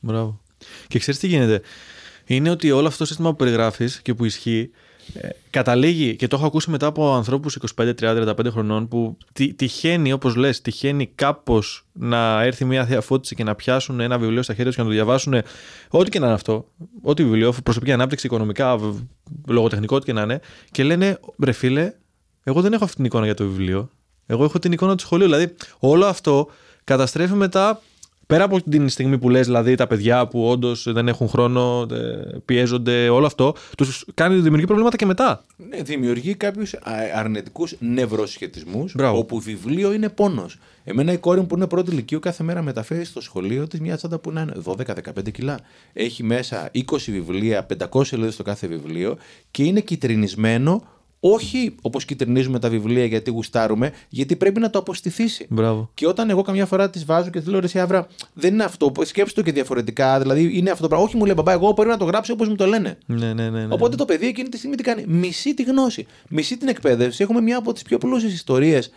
[0.00, 0.40] Μπράβο.
[0.88, 1.60] Και ξέρεις τι γίνεται;
[2.26, 4.76] Είναι ότι όλο αυτό το σύστημα που περιγράφεις και που ισχύει ε,
[5.50, 10.12] καταλήγει, και το έχω ακούσει μετά από ανθρώπους 25, 30, 35 χρονών, που τι- τυχαίνει,
[10.12, 14.52] όπως λες, τυχαίνει κάπως να έρθει μια θεία φώτιση και να πιάσουν ένα βιβλίο στα
[14.52, 15.34] χέρια τους και να το διαβάσουν.
[15.88, 16.68] Ό,τι και να είναι αυτό.
[17.02, 18.96] Ό,τι βιβλίο, προσωπική ανάπτυξη, οικονομικά, β-
[19.46, 20.40] λογοτεχνικό, ό,τι και να είναι.
[20.70, 21.92] Και λένε, ρε φίλε,
[22.42, 23.90] εγώ δεν έχω αυτή την εικόνα για το βιβλίο.
[24.26, 25.26] Εγώ έχω την εικόνα του σχολείου.
[25.26, 26.48] Δηλαδή, όλο αυτό
[26.84, 27.80] καταστρέφει μετά
[28.30, 32.38] Πέρα από την στιγμή που λες, δηλαδή τα παιδιά που όντως δεν έχουν χρόνο, ε,
[32.44, 35.44] πιέζονται, όλο αυτό, τους κάνει δημιουργεί προβλήματα και μετά.
[35.68, 36.74] Ναι, δημιουργεί κάποιους
[37.14, 39.18] αρνητικούς νευροσχετισμούς, Μπράβο.
[39.18, 40.58] όπου βιβλίο είναι πόνος.
[40.84, 43.96] Εμένα η κόρη μου που είναι πρώτη ηλικίου κάθε μέρα μεταφέρει στο σχολείο της μια
[43.96, 45.58] τσάντα που είναι 12-15 κιλά.
[45.92, 49.16] Έχει μέσα 20 βιβλία, 500 σελίδε στο κάθε βιβλίο
[49.50, 50.82] και είναι κυτρινισμένο.
[51.20, 55.46] Όχι όπως κυτρινίζουμε τα βιβλία γιατί γουστάρουμε, γιατί πρέπει να το αποστηθήσει.
[55.48, 55.90] Μπράβο.
[55.94, 58.64] Και όταν εγώ καμιά φορά τη βάζω και τη λέω ρε εσύ, Άβρα, δεν είναι
[58.64, 58.92] αυτό.
[59.02, 60.20] Σκέψτε το και διαφορετικά.
[60.20, 61.06] Δηλαδή είναι αυτό το πράγμα.
[61.06, 62.98] Όχι, μου λέει μπαμπά, εγώ πρέπει να το γράψω όπως μου το λένε.
[63.06, 63.66] Ναι, ναι, ναι.
[63.66, 63.74] ναι.
[63.74, 66.06] Οπότε το παιδί εκείνη τη στιγμή τι κάνει; Μισεί τη γνώση.
[66.28, 67.22] Μισεί την εκπαίδευση.
[67.22, 68.90] Έχουμε μια από τις πιο πλούσιες ιστορίες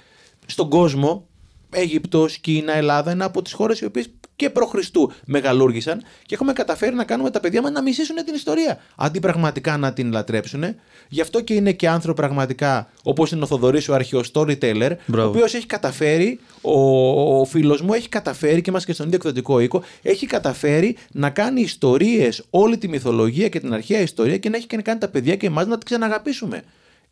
[0.46, 1.28] στον κόσμο.
[1.70, 6.54] Αίγυπτος, Κίνα, Ελλάδα είναι από τις χώρες οι οποίες και προ Χριστού μεγαλούργησαν και έχουμε
[6.54, 8.78] καταφέρει να κάνουμε τα παιδιά μας να μισήσουν την ιστορία.
[8.96, 10.64] Αντί πραγματικά να την λατρέψουν.
[11.08, 14.96] Γι' αυτό και είναι και άνθρωποι πραγματικά όπως είναι ο Θοδωρής, ο αρχαίο storyteller, ο
[15.06, 15.30] Μπράβο.
[15.30, 19.60] οποίος έχει καταφέρει, ο, ο φίλος μου έχει καταφέρει και είμαστε και στον ίδιο εκδοτικό
[19.60, 24.58] οίκο, έχει καταφέρει να κάνει ιστορίες, όλη τη μυθολογία και την αρχαία ιστορία και να
[24.58, 26.64] έχει και να κάνει τα παιδιά και εμάς να την ξαναγαπήσουμε.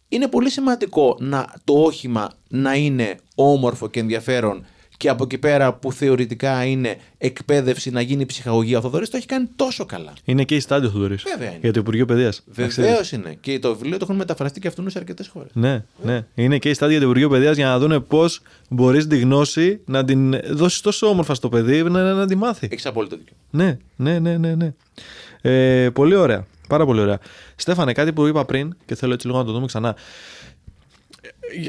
[0.10, 4.66] Είναι πολύ σημαντικό να, το όχημα να είναι όμορφο και ενδιαφέρον
[5.02, 8.78] και από εκεί πέρα που θεωρητικά είναι εκπαίδευση να γίνει ψυχαγωγία.
[8.78, 10.14] Ο Θοδωρής το έχει κάνει τόσο καλά.
[10.26, 11.24] Είναι και η στάδιο του Θοδωρής.
[11.24, 11.60] Βέβαια είναι.
[11.62, 12.44] Για το Υπουργείο Παιδείας.
[12.46, 13.38] Βεβαίως είναι.
[13.42, 15.52] Και το βιβλίο το έχουν μεταφραστεί και αυτούν σε αρκετές χώρες.
[15.54, 16.26] Ναι, ναι.
[16.36, 19.80] Είναι και η στάδια για το Υπουργείο Παιδείας για να δουν πώς μπορείς τη γνώση
[19.86, 22.68] να την δώσεις τόσο όμορφα στο παιδί να, να, να τη μάθει.
[22.72, 23.36] Έχεις απόλυτο δίκιο.
[23.50, 24.56] Ναι, ναι, ναι, ναι.
[24.56, 24.74] ναι.
[25.42, 26.46] Ε, πολύ ωραία.
[26.68, 27.20] Πάρα πολύ ωραία.
[27.56, 29.96] Στέφανε, κάτι που είπα πριν και θέλω έτσι λίγο να το δούμε ξανά.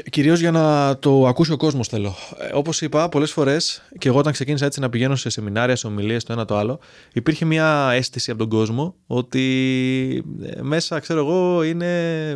[0.09, 2.15] Κυρίως για να το ακούσει ο κόσμος θέλω.
[2.39, 5.87] Ε, Όπως είπα, πολλές φορές και εγώ όταν ξεκίνησα έτσι να πηγαίνω σε σεμινάρια, σε
[5.87, 6.79] ομιλίες, το ένα το άλλο,
[7.13, 11.87] υπήρχε μια αίσθηση από τον κόσμο ότι ε, μέσα, ξέρω εγώ, είναι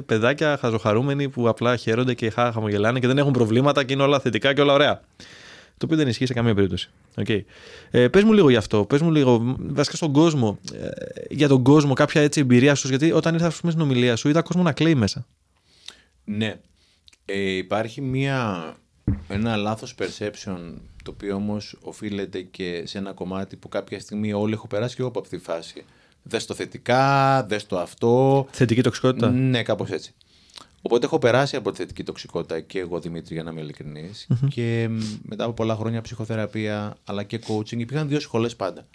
[0.05, 4.19] παιδάκια χαζοχαρούμενοι που απλά χαίρονται και χα, χαμογελάνε και δεν έχουν προβλήματα και είναι όλα
[4.19, 5.01] θετικά και όλα ωραία.
[5.77, 6.89] Το οποίο δεν ισχύει σε καμία περίπτωση.
[7.15, 7.41] Okay.
[7.91, 8.85] Ε, πες μου λίγο γι' αυτό.
[8.85, 10.87] Πες μου λίγο, βασικά στον κόσμο, ε,
[11.29, 12.87] για τον κόσμο, κάποια έτσι εμπειρία σου.
[12.87, 15.25] Γιατί όταν ήρθα ας πούμε, στην ομιλία σου, είδα κόσμο να κλαίει μέσα.
[16.23, 16.59] Ναι.
[17.29, 18.73] Ε, υπάρχει μια,
[19.27, 20.73] ένα λάθος perception
[21.03, 25.01] το οποίο όμως οφείλεται και σε ένα κομμάτι που κάποια στιγμή όλοι έχω περάσει και
[25.01, 25.85] εγώ από αυτή τη φάση.
[26.23, 28.47] Δες το θετικά, δες το αυτό.
[28.51, 29.29] Θετική τοξικότητα.
[29.29, 30.13] Ναι, κάπως έτσι.
[30.87, 34.27] Οπότε έχω περάσει από τη θετική τοξικότητα και εγώ Δημήτρη, για να είμαι ειλικρινής.
[34.49, 38.85] Και μ, μετά από πολλά χρόνια ψυχοθεραπεία αλλά και coaching, υπήρχαν δύο σχολές πάντα.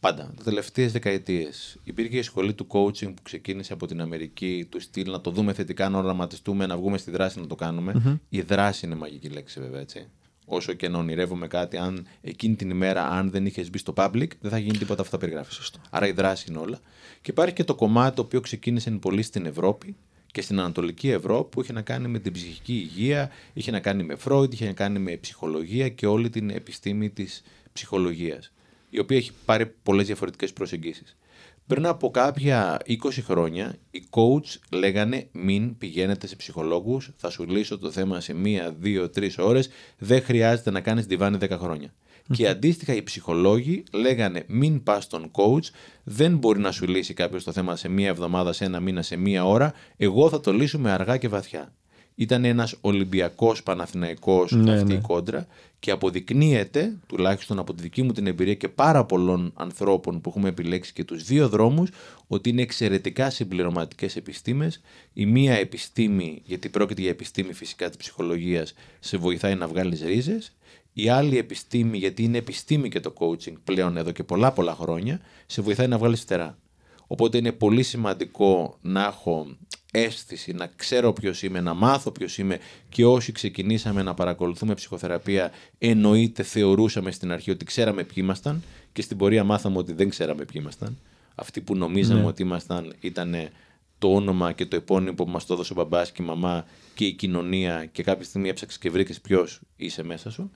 [0.00, 0.32] Πάντα.
[0.36, 1.76] Τα τελευταίες δεκαετίες.
[1.84, 5.52] Υπήρχε η σχολή του coaching που ξεκίνησε από την Αμερική, του στυλ να το δούμε
[5.52, 8.18] θετικά, να οραματιστούμε, να βγούμε στη δράση να το κάνουμε.
[8.28, 10.08] Η δράση είναι μαγική λέξη, βέβαια έτσι.
[10.46, 14.28] Όσο και να ονειρεύουμε κάτι, αν εκείνη την ημέρα, αν δεν είχες μπει στο public,
[14.40, 15.62] δεν θα γίνει τίποτα αυτό που περιγράφει.
[15.90, 16.80] Άρα η δράση είναι όλα.
[17.22, 19.96] Και υπάρχει και το κομμάτι το οποίο ξεκίνησε πολύ στην Ευρώπη
[20.36, 24.02] και στην Ανατολική Ευρώπη που είχε να κάνει με την ψυχική υγεία, είχε να κάνει
[24.02, 28.52] με Φρόιντ, είχε να κάνει με ψυχολογία και όλη την επιστήμη της ψυχολογίας,
[28.90, 31.16] η οποία έχει πάρει πολλές διαφορετικές προσεγγίσεις.
[31.66, 37.78] Πριν από κάποια 20 χρόνια, οι coach λέγανε μην πηγαίνετε σε ψυχολόγους, θα σου λύσω
[37.78, 39.68] το θέμα σε μία, δύο, τρεις ώρες,
[39.98, 41.94] δεν χρειάζεται να κάνεις διβάνι 10 χρόνια.
[42.32, 45.68] Και αντίστοιχα οι ψυχολόγοι λέγανε μην πας στον coach,
[46.04, 49.16] δεν μπορεί να σου λύσει κάποιος το θέμα σε μία εβδομάδα, σε ένα μήνα, σε
[49.16, 51.72] μία ώρα, εγώ θα το λύσουμε αργά και βαθιά.
[52.18, 54.94] Ήταν ένας Ολυμπιακός Παναθηναϊκός Ναι, αυτή ναι.
[54.94, 55.46] η κόντρα
[55.78, 60.48] και αποδεικνύεται, τουλάχιστον από τη δική μου την εμπειρία και πάρα πολλών ανθρώπων που έχουμε
[60.48, 61.90] επιλέξει και τους δύο δρόμους,
[62.26, 64.80] ότι είναι εξαιρετικά συμπληρωματικές επιστήμες.
[65.12, 70.52] Η μία επιστήμη, γιατί πρόκειται για επιστήμη φυσικά της ψυχολογίας, σε βοηθάει να βγάλεις ρίζες.
[70.98, 75.20] Η άλλη επιστήμη, γιατί είναι επιστήμη και το coaching πλέον εδώ και πολλά πολλά χρόνια,
[75.46, 76.58] σε βοηθάει να βγάλεις φτερά.
[77.06, 79.46] Οπότε είναι πολύ σημαντικό να έχω
[79.92, 85.50] αίσθηση, να ξέρω ποιος είμαι, να μάθω ποιος είμαι και όσοι ξεκινήσαμε να παρακολουθούμε ψυχοθεραπεία
[85.78, 90.44] εννοείται θεωρούσαμε στην αρχή ότι ξέραμε ποιοι ήμασταν και στην πορεία μάθαμε ότι δεν ξέραμε
[90.44, 90.98] ποιοι ήμασταν.
[91.34, 92.26] Αυτοί που νομίζαμε Ναι.
[92.26, 93.34] ότι ήμασταν ήταν
[93.98, 97.04] το όνομα και το επώνυμο που μας το έδωσε ο μπαμπάς και η μαμά και
[97.04, 100.50] η κοινωνία και κάποια στιγμή έψαξες και βρήκες ποιος είσαι μέσα σου.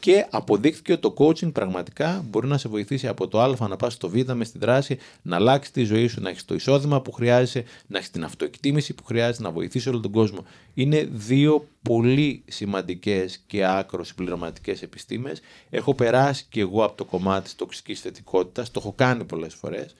[0.00, 3.92] Και αποδείχθηκε ότι το coaching πραγματικά μπορεί να σε βοηθήσει από το Α να πας
[3.92, 7.12] στο Β μες στη δράση, να αλλάξεις τη ζωή σου, να έχεις το εισόδημα που
[7.12, 10.44] χρειάζεσαι, να έχεις την αυτοεκτίμηση που χρειάζεται, να βοηθήσεις όλο τον κόσμο.
[10.74, 15.40] Είναι δύο πολύ σημαντικές και άκρο συμπληρωματικέ επιστήμες.
[15.70, 19.94] Έχω περάσει και εγώ από το κομμάτι της τοξικής θετικότητας, το έχω κάνει πολλές φορές.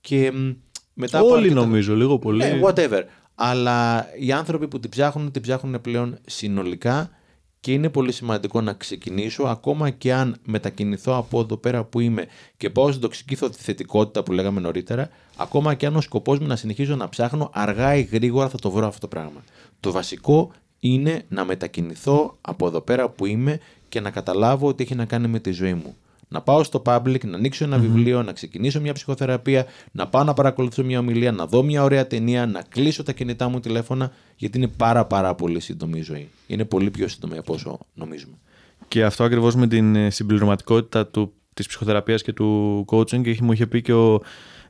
[0.00, 0.50] Και μ,
[0.94, 2.44] μετά από Όλοι αρκετά- νομίζω, λίγο πολύ.
[2.44, 3.02] ναι, whatever.
[3.34, 7.10] Αλλά οι άνθρωποι που την ψάχνουν, την ψάχνουν πλέον συνολικά
[7.64, 12.26] και είναι πολύ σημαντικό να ξεκινήσω, ακόμα και αν μετακινηθώ από εδώ πέρα που είμαι
[12.56, 16.46] και πάω στην τοξική θο- θετικότητα που λέγαμε νωρίτερα, ακόμα και αν ο σκοπός μου
[16.46, 19.44] να συνεχίζω να ψάχνω, αργά ή γρήγορα θα το βρω αυτό το πράγμα.
[19.80, 20.50] Το βασικό
[20.80, 25.28] είναι να μετακινηθώ από εδώ πέρα που είμαι και να καταλάβω ότι έχει να κάνει
[25.28, 25.96] με τη ζωή μου.
[26.34, 30.32] Να πάω στο public, να ανοίξω ένα βιβλίο, να ξεκινήσω μια ψυχοθεραπεία, να πάω να
[30.34, 34.58] παρακολουθήσω μια ομιλία, να δω μια ωραία ταινία, να κλείσω τα κινητά μου τηλέφωνα, γιατί
[34.58, 36.28] είναι πάρα πάρα πολύ σύντομη η ζωή.
[36.46, 38.34] Είναι πολύ πιο σύντομη από όσο νομίζουμε.
[38.88, 43.52] Και αυτό ακριβώς με την ε, συμπληρωματικότητα του, της ψυχοθεραπείας και του coaching είχε- μου
[43.52, 44.20] είχε πει και ο,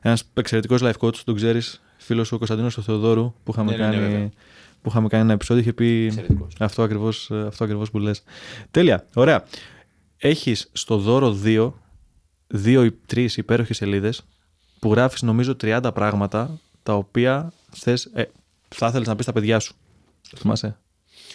[0.01, 3.85] ένας εξαιρετικός life coach, τον ξέρεις, φίλος ο Κωνσταντίνος ο Θεοδόρου που είχαμε, Ναι, ναι,
[3.87, 4.29] ναι, κάνει, βέβαια.
[4.81, 6.53] που είχαμε κάνει ένα επεισόδιο είχε πει Εξαιρετικός.
[6.59, 8.23] αυτό ακριβώς, ε, αυτό ακριβώς που λες.
[8.71, 9.43] Τέλεια, ωραία.
[10.17, 11.79] Έχεις στο δώρο δύο,
[12.47, 14.25] δύο ή τρεις υπέροχες σελίδες
[14.79, 18.23] που γράφεις νομίζω 30 πράγματα τα οποία θες, ε,
[18.67, 19.73] θα ήθελες να πεις στα παιδιά σου.
[20.29, 20.77] Το θυμάσαι;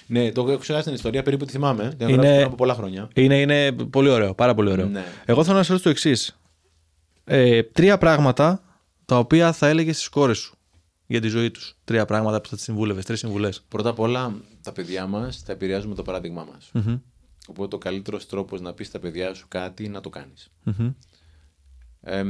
[0.07, 1.95] Ναι, το έχω ξεχάσει την ιστορία, περίπου τη θυμάμαι.
[1.99, 2.35] Την Είναι- είναι...
[2.35, 3.09] πριν από πολλά χρόνια.
[3.15, 4.87] Είναι, είναι πολύ ωραίο, πάρα πολύ ωραίο.
[4.87, 5.05] Ναι.
[5.25, 6.39] Εγώ θέλω να σα ρωτήσω το εξής.
[7.25, 8.63] Ε, τρία πράγματα
[9.05, 10.55] τα οποία θα έλεγες στις κόρες σου
[11.07, 11.77] για τη ζωή τους.
[11.85, 13.63] Τρία πράγματα που θα τις συμβούλευες, τρεις συμβουλές.
[13.69, 16.71] Πρώτα απ' όλα, τα παιδιά μας θα επηρεάζουν με το παράδειγμά μας.
[17.49, 20.51] Οπότε, το καλύτερος τρόπος να πεις στα παιδιά σου κάτι είναι να το κάνεις.
[22.01, 22.21] Ε,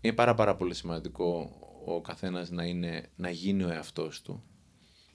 [0.00, 1.50] είναι πάρα, πάρα πολύ σημαντικό
[1.84, 4.42] ο καθένας να, είναι, να γίνει ο εαυτός του.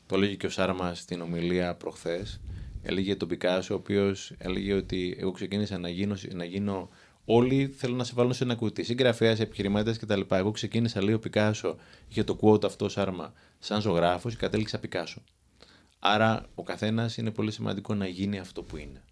[0.05, 2.41] Το έλεγε και ο Σάρμα στην ομιλία προχθές.
[2.81, 6.89] Έλεγε τον Πικάσο, ο οποίος έλεγε ότι εγώ ξεκίνησα να γίνω, να γίνω
[7.25, 8.83] όλοι θέλουν να σε βάλουν σε ένα κουτί.
[8.83, 10.21] Συγγραφέας, επιχειρηματίε κτλ.
[10.29, 11.75] Εγώ ξεκίνησα, λέει ο Πικάσο,
[12.09, 15.21] είχε το quote αυτό Σάρμα, σαν ζωγράφος και κατέληξα Πικάσο.
[15.99, 19.03] Άρα ο καθένας είναι πολύ σημαντικό να γίνει αυτό που είναι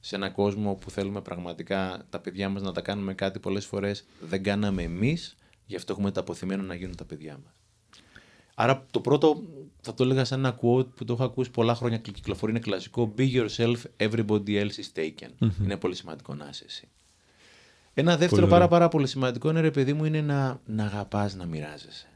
[0.00, 4.04] σε έναν κόσμο που θέλουμε πραγματικά τα παιδιά μας να τα κάνουμε κάτι πολλές φορές
[4.20, 5.36] δεν κάναμε εμείς,
[5.66, 7.52] γι' αυτό έχουμε τα αποθυμένο να γίνουν τα παιδιά μας.
[8.54, 9.42] Άρα το πρώτο
[9.80, 12.60] θα το έλεγα σαν ένα quote που το έχω ακούσει πολλά χρόνια και κυκλοφορεί, είναι
[12.60, 15.48] κλασικό «Be yourself, everybody else is taken».
[15.62, 16.88] Είναι πολύ σημαντικό να είσαι εσύ.
[17.94, 18.68] Ένα δεύτερο Πολύ πάρα, ωραίο.
[18.78, 22.08] πάρα πολύ σημαντικό είναι ρε παιδί μου είναι να, να αγαπάς να μοιράζεσαι.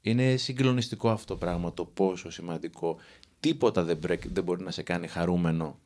[0.00, 2.96] Είναι συγκλονιστικό αυτό το πράγμα το πόσο σημαντικό.
[3.40, 5.78] Τίποτα δεν, μπρε- δεν μπορεί να σε κάνει χαρούμενο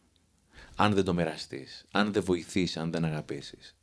[0.76, 3.74] αν δεν το μοιραστείς, αν δεν βοηθήσει, αν δεν αγαπήσεις.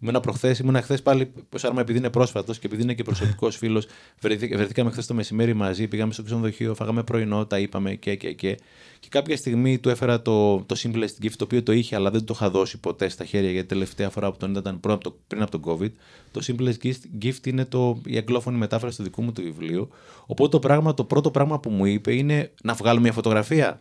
[0.00, 3.56] Ήμουνα προχθές, ήμουνα χθες πάλι, πώς άρμα επειδή είναι πρόσφατος και επειδή είναι και προσωπικός
[3.60, 3.86] φίλος,
[4.20, 8.58] βρεθήκαμε χθες το μεσημέρι μαζί, πήγαμε στο ξενοδοχείο, φάγαμε πρωινό, τα είπαμε και και και.
[9.00, 12.24] Και κάποια στιγμή του έφερα το, το Simplest Gift, το οποίο το είχε, αλλά δεν
[12.24, 15.04] το είχα δώσει ποτέ στα χέρια, γιατί τελευταία φορά που τον είδα ήταν πριν από
[15.04, 15.90] το, πριν από τον COVID.
[16.32, 19.88] Το Simplest Gift, gift είναι το, η αγγλόφωνη μετάφραση του δικού μου του βιβλίου.
[20.26, 23.78] Οπότε το, πράγμα, το πρώτο πράγμα που μου είπε είναι να βγάλω μια φωτογραφία.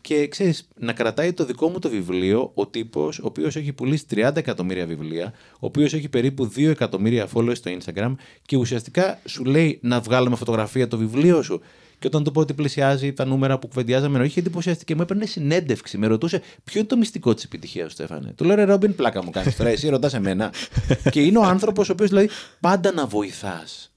[0.00, 4.04] Και ξέρεις, να κρατάει το δικό μου το βιβλίο ο τύπος, ο οποίος έχει πουλήσει
[4.10, 8.14] 30 εκατομμύρια βιβλία, ο οποίος έχει περίπου 2 εκατομμύρια followers στο Instagram
[8.46, 11.60] και ουσιαστικά σου λέει να βγάλουμε φωτογραφία το βιβλίο σου.
[11.98, 15.26] Και όταν του πω ότι πλησιάζει τα νούμερα που κουβεντιάζαμε, είχε εντυπωσιαστεί και μου έπαιρνε
[15.26, 15.98] συνέντευξη.
[15.98, 19.24] Με ρωτούσε ποιο είναι το μυστικό της επιτυχίας του, Στέφανε; Του λέω ρε Ρόμπιν, πλάκα
[19.24, 19.70] μου κάνεις τώρα.
[19.70, 20.52] Εσύ ρωτάς εμένα.
[21.12, 22.28] και είναι ο άνθρωπος ο οποίος δηλαδή
[22.60, 23.92] πάντα να βοηθάς.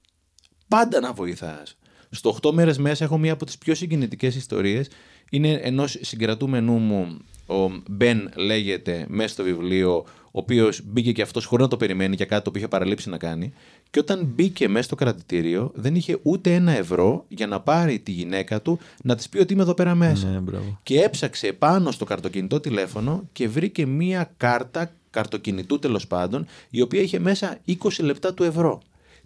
[0.68, 1.76] Πάντα να βοηθάς.
[2.10, 4.88] Στο 8 μέρες μέσα έχω μία από τις πιο συγκινητικές ιστορίες.
[5.34, 7.16] Είναι ενός συγκρατούμενου μου,
[7.46, 12.14] ο Μπεν λέγεται, μέσα στο βιβλίο, ο οποίος μπήκε και αυτός χωρίς να το περιμένει
[12.14, 13.52] για κάτι το οποίο είχε παραλείψει να κάνει.
[13.90, 18.10] Και όταν μπήκε μέσα στο κρατητήριο, δεν είχε ούτε ένα ευρώ για να πάρει τη
[18.10, 20.26] γυναίκα του να της πει ότι είμαι εδώ πέρα μέσα.
[20.26, 20.78] Ναι, μπράβο.
[20.82, 27.00] Και έψαξε πάνω στο καρτοκινητό τηλέφωνο και βρήκε μία κάρτα καρτοκινητού τέλος πάντων, η οποία
[27.00, 28.82] είχε μέσα 20 λεπτά του ευρώ.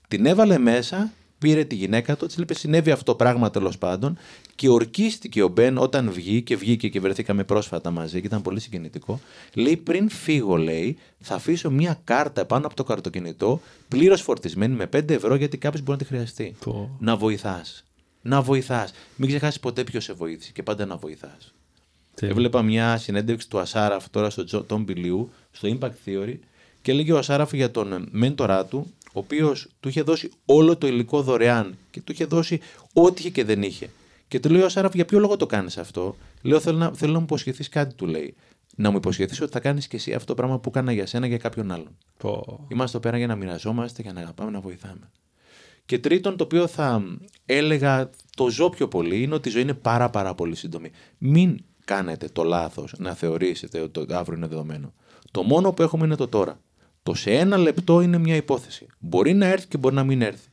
[0.08, 4.18] Την έβαλε μέσα, πήρε τη γυναίκα του, της είπε: Συνέβη αυτό το πράγμα τέλος πάντων.
[4.56, 8.60] Και ορκίστηκε ο Μπεν όταν βγήκε και βγήκε και βρεθήκαμε πρόσφατα μαζί και ήταν πολύ
[8.60, 9.20] συγκινητικό.
[9.54, 14.86] Λέει: Πριν φύγω, λέει, θα αφήσω μία κάρτα πάνω από το καρτοκινητό, πλήρως φορτισμένη με
[14.86, 16.54] 5 ευρώ, γιατί κάποιος μπορεί να τη χρειαστεί.
[16.64, 17.84] Το- Να βοηθάς.
[18.22, 18.92] Να βοηθάς.
[19.16, 21.54] Μην ξεχάσεις ποτέ ποιος σε βοήθησε και πάντα να βοηθάς.
[22.14, 22.34] Τέλεια.
[22.34, 26.34] Έβλεπα μια συνέντευξη του Ασάραφ τώρα στο Τζο- Τον Πιλίου, στο Impact Theory,
[26.82, 30.86] και έλεγε ο Ασάραφ για τον μέντορά του ο οποίος του είχε δώσει όλο το
[30.86, 32.60] υλικό δωρεάν και του είχε δώσει
[32.92, 33.90] ό,τι είχε και δεν είχε.
[34.28, 37.12] Και του λέει ο Σάραφ, για ποιο λόγο το κάνεις αυτό; Λέω, θέλω να, θέλω
[37.12, 38.34] να μου υποσχεθείς κάτι, του λέει.
[38.76, 41.26] Να μου υποσχεθείς ότι θα κάνεις και εσύ αυτό το πράγμα που έκανα για σένα
[41.26, 41.96] για κάποιον άλλον.
[42.16, 42.66] Πω.
[42.68, 45.10] Είμαστε εδώ πέρα για να μοιραζόμαστε, για να αγαπάμε, να βοηθάμε.
[45.84, 47.02] Και τρίτον, το οποίο θα
[47.46, 50.90] έλεγα το ζω πιο πολύ, είναι ότι η ζωή είναι πάρα πάρα πολύ σύντομη.
[51.18, 54.92] Μην κάνετε το λάθος να θεωρήσετε ότι το αύριο είναι δεδομένο.
[55.30, 56.60] Το μόνο που έχουμε είναι το τώρα.
[57.02, 58.86] Το σε ένα λεπτό είναι μια υπόθεση.
[58.98, 60.48] Μπορεί να έρθει και μπορεί να μην έρθει.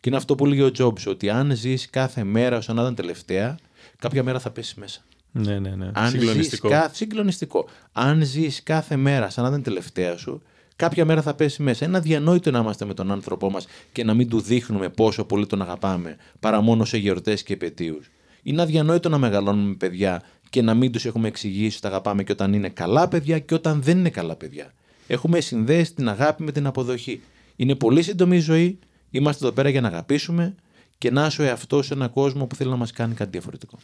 [0.00, 2.94] Και είναι αυτό που λέγει ο Τζόμπς, ότι αν ζεις κάθε μέρα σαν να ήταν
[2.94, 3.58] τελευταία,
[3.98, 5.00] κάποια μέρα θα πέσεις μέσα.
[5.32, 5.90] Ναι, ναι, ναι.
[5.92, 6.68] Αν Συγκλονιστικό.
[6.68, 6.94] Ζεις κάθε...
[6.94, 7.68] Συγκλονιστικό.
[7.92, 10.42] Αν ζεις κάθε μέρα σαν να ήταν τελευταία σου,
[10.76, 11.84] κάποια μέρα θα πέσεις μέσα.
[11.84, 15.46] Είναι αδιανόητο να είμαστε με τον άνθρωπό μας και να μην του δείχνουμε πόσο πολύ
[15.46, 18.10] τον αγαπάμε, παρά μόνο σε γιορτές και επαιτίους.
[18.42, 22.32] Είναι αδιανόητο να μεγαλώνουμε παιδιά και να μην τους έχουμε εξηγήσει ότι τα αγαπάμε και
[22.32, 24.72] όταν είναι καλά παιδιά και όταν δεν είναι καλά παιδιά.
[25.06, 27.20] Έχουμε συνδέσει την αγάπη με την αποδοχή.
[27.56, 28.78] Είναι πολύ σύντομη η ζωή.
[29.10, 30.54] Είμαστε εδώ πέρα για να αγαπήσουμε
[30.98, 33.78] και να είσαι ο εαυτό σε έναν κόσμο που θέλει να μας κάνει κάτι διαφορετικό.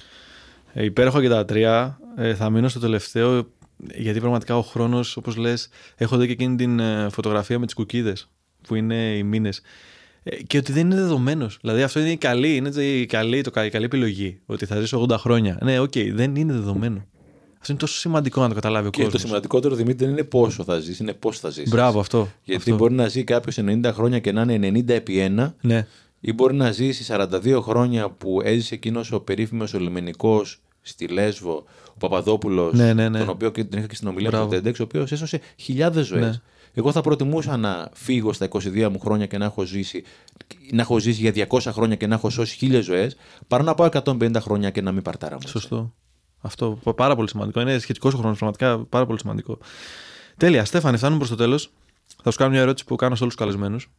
[0.72, 1.98] Ε, υπέροχο και τα τρία.
[2.16, 3.48] Ε, θα μείνω στο τελευταίο,
[3.94, 7.74] γιατί πραγματικά ο χρόνος, όπως λες, έχω δει και εκείνη την ε, φωτογραφία με τις
[7.74, 8.28] κουκίδες,
[8.68, 9.60] που είναι οι μήνες.
[10.22, 11.58] Ε, και ότι δεν είναι δεδομένος.
[11.60, 14.40] Δηλαδή, αυτό είναι η καλή, είναι η καλή, το, η καλή επιλογή.
[14.46, 15.58] Ότι θα ζήσω 80 χρόνια.
[15.62, 17.06] Ναι, οκ, δεν είναι δεδομένο.
[17.64, 19.22] Αυτό είναι τόσο σημαντικό να το καταλάβει ο Και το κόσμος.
[19.22, 21.68] σημαντικότερο, Δημήτρη, δεν είναι πόσο θα ζήσει, είναι πώς θα ζήσει.
[21.68, 22.28] Μπράβο, αυτό.
[22.44, 22.76] Γιατί αυτό.
[22.76, 25.86] μπορεί να ζει κάποιος 90 χρόνια και να είναι 90 επί 1, Ναι,
[26.20, 31.64] ή μπορεί να ζήσει 42 χρόνια που έζησε εκείνος ο περίφημος ο λιμενικός στη Λέσβο,
[31.88, 33.18] ο Παπαδόπουλος, Ναι, ναι, ναι.
[33.18, 34.48] τον οποίο και την είχα και στην ομιλία Μπράβο.
[34.48, 36.22] του TEDx, ο οποίος έσωσε χιλιάδες ζωές.
[36.24, 36.40] Ναι.
[36.74, 40.02] Εγώ θα προτιμούσα να φύγω στα 22 μου χρόνια και να έχω ζήσει,
[40.72, 43.16] να έχω ζήσει για 200 χρόνια και να έχω σώσει χίλιες ζωές,
[43.48, 45.48] παρά να πάω 150 χρόνια και να μην παρτάρα μου.
[45.48, 45.92] σωστό.
[46.44, 47.60] Αυτό πα- πάρα πολύ σημαντικό.
[47.60, 49.58] Είναι σχετικός ο χρόνος, πραγματικά πάρα πολύ σημαντικό.
[50.36, 50.64] Τέλεια.
[50.64, 51.70] Στέφανη, φτάνουμε προς το τέλος.
[52.22, 53.90] Θα σου κάνω μια ερώτηση που κάνω σε όλους τους καλεσμένους.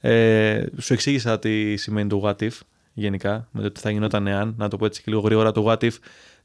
[0.00, 2.50] Ε, σου εξήγησα τι σημαίνει το what if
[2.92, 4.54] γενικά, με το τι θα γινόταν εάν.
[4.58, 5.52] Να το πω έτσι και λίγο γρήγορα.
[5.52, 5.90] Το what if,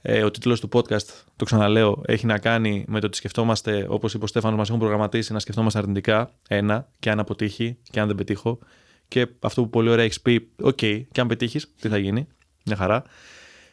[0.02, 1.06] ε, ο τίτλος του podcast,
[1.36, 4.80] το ξαναλέω, έχει να κάνει με το ότι σκεφτόμαστε, όπως είπε ο Στέφανος, μας έχουν
[4.80, 6.32] προγραμματίσει να σκεφτόμαστε αρνητικά.
[6.48, 8.60] Ένα, και αν αποτύχει, και αν δεν πετύχω.
[9.08, 12.28] Και αυτό που πολύ ωραία έχεις πει, οκ, και αν πετύχεις, τι θα γίνει.
[12.66, 13.04] Μια χαρά.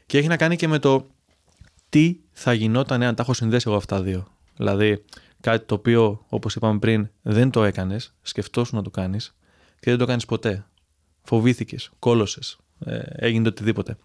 [0.07, 1.07] Και έχει να κάνει και με το
[1.89, 4.27] τι θα γινόταν εάν τα έχω συνδέσει εγώ αυτά τα δύο.
[4.57, 5.05] Δηλαδή,
[5.41, 9.35] κάτι το οποίο, όπως είπαμε πριν, δεν το έκανες, σκεφτόσουν να το κάνεις
[9.81, 10.67] και δεν το κάνεις ποτέ.
[11.23, 13.97] Φοβήθηκες, κώλωσες, ε, έγινε το οτιδήποτε.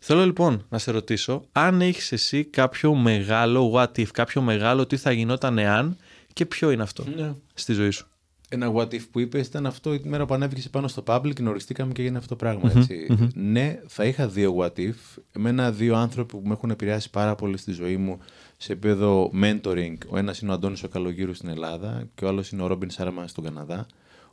[0.00, 4.96] Θέλω λοιπόν να σε ρωτήσω αν έχεις εσύ κάποιο μεγάλο what if, κάποιο μεγάλο τι
[4.96, 5.96] θα γινόταν εάν
[6.32, 7.34] και ποιο είναι αυτό Ναι.
[7.54, 8.06] στη ζωή σου.
[8.54, 11.92] Ένα what if που είπες ήταν αυτό την μέρα που ανέβηκες πάνω στο public, γνωριστήκαμε
[11.92, 12.72] και έγινε αυτό το πράγμα.
[12.76, 14.94] ετσι Ναι, θα είχα δύο what if.
[15.32, 18.18] Εμένα δύο άνθρωποι που με έχουν επηρεάσει πάρα πολύ στη ζωή μου
[18.56, 19.96] σε επίπεδο mentoring.
[20.08, 22.90] Ο ένας είναι ο Αντώνης ο Καλογύρου στην Ελλάδα και ο άλλος είναι ο Ρόμπιν
[22.90, 23.86] Σάρμα στον Καναδά.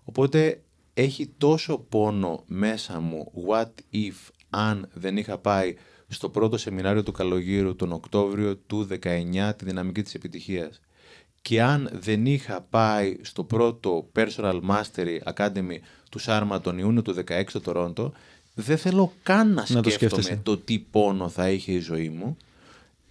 [0.03, 0.61] Οπότε
[0.93, 5.75] έχει τόσο πόνο μέσα μου what if αν δεν είχα πάει
[6.07, 10.81] στο πρώτο σεμινάριο του Καλογύρου τον Οκτώβριο του 19 τη δυναμική της επιτυχίας
[11.41, 15.77] και αν δεν είχα πάει στο πρώτο Personal Mastery Academy
[16.09, 18.13] του Σάρμα τον Ιούνιο του 16 στο Τορόντο,
[18.53, 20.41] δεν θέλω καν να Να το σκέφτομαι σκέφτεσαι.
[20.43, 22.37] το τι πόνο θα είχε η ζωή μου.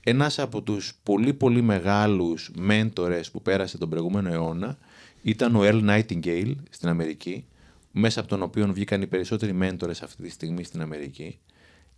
[0.02, 4.78] Ένας από τους πολύ πολύ μεγάλους μέντορες που πέρασε τον προηγούμενο αιώνα
[5.22, 7.44] ήταν ο Earl Nightingale στην Αμερική,
[7.92, 11.38] μέσα από τον οποίο βγήκαν οι περισσότεροι μέντορες αυτή τη στιγμή στην Αμερική.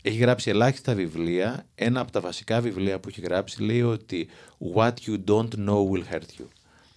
[0.02, 1.66] Έχει γράψει ελάχιστα βιβλία.
[1.74, 4.28] Ένα από τα βασικά βιβλία που έχει γράψει λέει ότι
[4.74, 6.46] What you don't know will hurt you.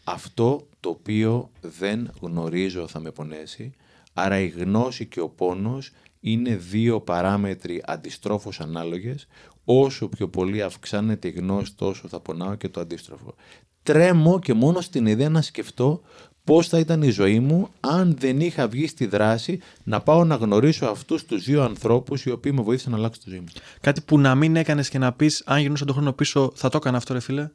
[0.03, 3.73] Αυτό το οποίο δεν γνωρίζω θα με πονέσει.
[4.13, 9.27] Άρα η γνώση και ο πόνος είναι δύο παράμετροι αντιστρόφως ανάλογες.
[9.63, 13.35] Όσο πιο πολύ αυξάνεται η γνώση τόσο θα πονάω και το αντίστροφο.
[13.83, 16.01] Τρέμω και μόνο στην ιδέα να σκεφτώ
[16.45, 20.35] πώς θα ήταν η ζωή μου αν δεν είχα βγει στη δράση να πάω να
[20.35, 23.47] γνωρίσω αυτούς τους δύο ανθρώπους οι οποίοι με βοήθησαν να αλλάξω τη ζωή μου.
[23.81, 26.77] Κάτι που να μην έκανες και να πεις αν γινόταν τον χρόνο πίσω θα το
[26.77, 27.49] έκανα αυτό ρε φίλε.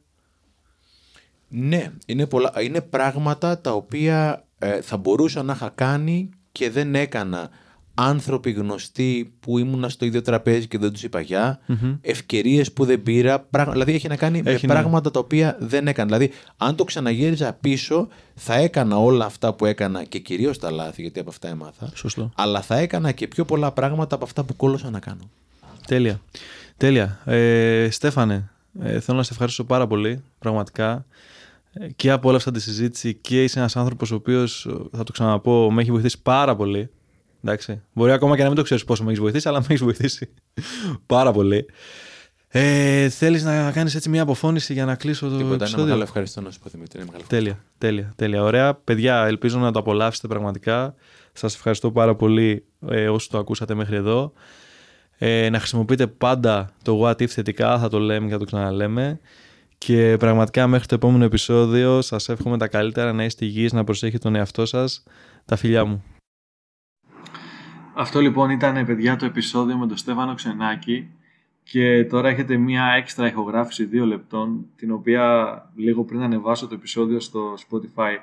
[1.47, 6.95] Ναι, είναι, πολλά, είναι πράγματα τα οποία ε, θα μπορούσα να είχα κάνει και δεν
[6.95, 7.49] έκανα.
[7.93, 11.59] Άνθρωποι γνωστοί που ήμουνα στο ίδιο τραπέζι και δεν τους είπα γεια,
[12.01, 14.79] ευκαιρίες που δεν πήρα, πράγμα, δηλαδή έχει να κάνει Έχει, με ναι.
[14.79, 16.17] πράγματα τα οποία δεν έκανα.
[16.17, 21.01] Δηλαδή, αν το ξαναγύριζα πίσω, θα έκανα όλα αυτά που έκανα και κυρίως τα λάθη,
[21.01, 22.31] γιατί από αυτά έμαθα, Σωστό.
[22.35, 25.29] αλλά θα έκανα και πιο πολλά πράγματα από αυτά που κόλωσα να κάνω.
[25.87, 26.21] Τέλεια.
[26.77, 27.19] Τέλεια.
[27.25, 28.49] Ε, Στέφανε,
[28.81, 31.05] ε, θέλω να σε ευχαριστήσω πάρα πολύ, πραγματικά.
[31.73, 35.71] Ε, Και απόλαυσα τη συζήτηση και είσαι ένας άνθρωπος ο οποίος, ε, θα το ξαναπώ,
[35.71, 36.89] με έχει βοηθήσει πάρα πολύ.
[37.43, 37.81] Εντάξει.
[37.93, 40.29] Μπορεί ακόμα και να μην το ξέρεις πόσο με έχεις βοηθήσει, αλλά με έχεις βοηθήσει
[41.05, 41.65] πάρα πολύ.
[42.53, 46.03] Ε, Θέλεις να κάνεις έτσι μια αποφώνηση για να κλείσω το Τίποτα, ένα επεισόδιο; μεγάλο
[46.03, 46.97] ευχαριστώ να σου πω Δημήτρη.
[46.99, 48.43] είναι μεγάλο Τέλεια, τέλεια, τέλεια.
[48.43, 48.73] Ωραία.
[48.73, 50.95] Παιδιά, ελπίζω να το απολαύσετε πραγματικά.
[51.33, 54.33] Σας ευχαριστώ πάρα πολύ ε, όσοι το ακούσατε μέχρι εδώ.
[55.17, 59.19] Ε, να χρησιμοποιείτε πάντα το what if θετικά, θα το λέμε και θα το ξαναλέμε.
[59.77, 64.17] Και πραγματικά μέχρι το επόμενο επεισόδιο σας εύχομαι τα καλύτερα, να είστε υγιείς, να προσέχετε
[64.17, 65.03] τον εαυτό σας.
[65.45, 66.03] Τα φιλιά μου.
[67.93, 71.09] Αυτό λοιπόν ήταν παιδιά το επεισόδιο με τον Στέφανο Ξενάκη
[71.63, 77.19] και τώρα έχετε μία έξτρα ηχογράφηση δύο λεπτών την οποία λίγο πριν ανεβάσω το επεισόδιο
[77.19, 78.17] στο Spotify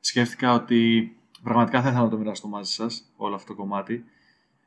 [0.00, 1.12] σκέφτηκα ότι
[1.42, 4.04] πραγματικά θα ήθελα να το μοιραστώ μαζί σας όλο αυτό το κομμάτι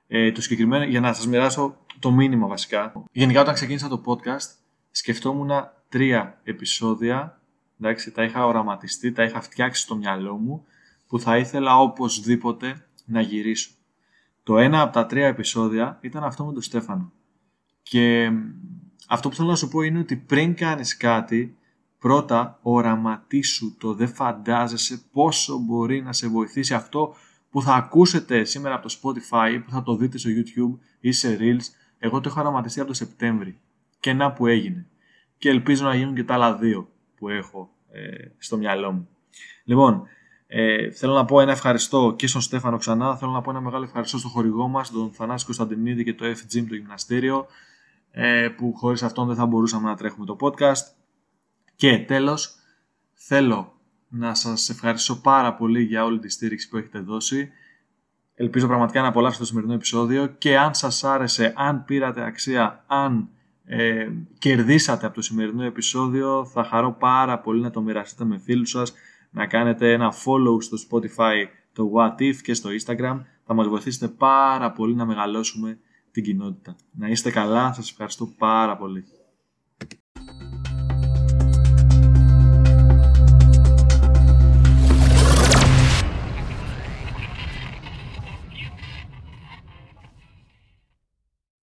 [0.07, 3.03] ε, το συγκεκριμένο για να σας μοιράσω το μήνυμα βασικά.
[3.11, 4.55] Γενικά όταν ξεκίνησα το podcast
[4.91, 5.49] σκεφτόμουν
[5.89, 7.41] τρία επεισόδια
[7.79, 10.65] εντάξει, τα είχα οραματιστεί, τα είχα φτιάξει στο μυαλό μου
[11.07, 13.69] που θα ήθελα οπωσδήποτε να γυρίσω.
[14.49, 17.11] Το ένα από τα τρία επεισόδια ήταν αυτό με τον Στέφανο.
[17.81, 18.31] Και
[19.07, 21.57] αυτό που θέλω να σου πω είναι ότι πριν κάνεις κάτι,
[21.99, 27.15] πρώτα οραματίσου το, δεν φαντάζεσαι πόσο μπορεί να σε βοηθήσει αυτό
[27.49, 31.11] που θα ακούσετε σήμερα από το Spotify ή που θα το δείτε στο YouTube ή
[31.11, 31.65] σε Reels.
[31.99, 33.57] Εγώ το έχω οραματιστεί από το Σεπτέμβρη
[33.99, 34.87] και να που έγινε.
[35.37, 39.09] Και ελπίζω να γίνουν και τα άλλα δύο που έχω ε, στο μυαλό μου.
[39.63, 40.03] Λοιπόν,
[40.51, 43.17] ε, θέλω να πω ένα ευχαριστώ και στον Στέφανο ξανά.
[43.17, 46.65] Θέλω να πω ένα μεγάλο ευχαριστώ στο χορηγό μας, τον Θανάση Κωνσταντινίδη και το F-Gym,
[46.69, 47.47] το γυμναστήριο,
[48.11, 50.93] ε, που χωρίς αυτόν δεν θα μπορούσαμε να τρέχουμε το podcast.
[51.75, 52.55] Και τέλος,
[53.13, 53.73] θέλω
[54.07, 57.49] να σας ευχαριστήσω πάρα πολύ για όλη τη στήριξη που έχετε δώσει.
[58.35, 63.29] Ελπίζω πραγματικά να απολαύσετε το σημερινό επεισόδιο και αν σας άρεσε, αν πήρατε αξία, αν
[63.65, 68.69] ε, κερδίσατε από το σημερινό επεισόδιο, θα χαρώ πάρα πολύ να το μοιραστείτε με φίλους
[68.69, 68.93] σας,
[69.29, 73.19] να κάνετε ένα follow στο Spotify, το What If και στο Instagram.
[73.45, 75.79] Θα μας βοηθήσετε πάρα πολύ να μεγαλώσουμε
[76.11, 76.75] την κοινότητα.
[76.91, 79.03] Να είστε καλά, σας ευχαριστώ πάρα πολύ.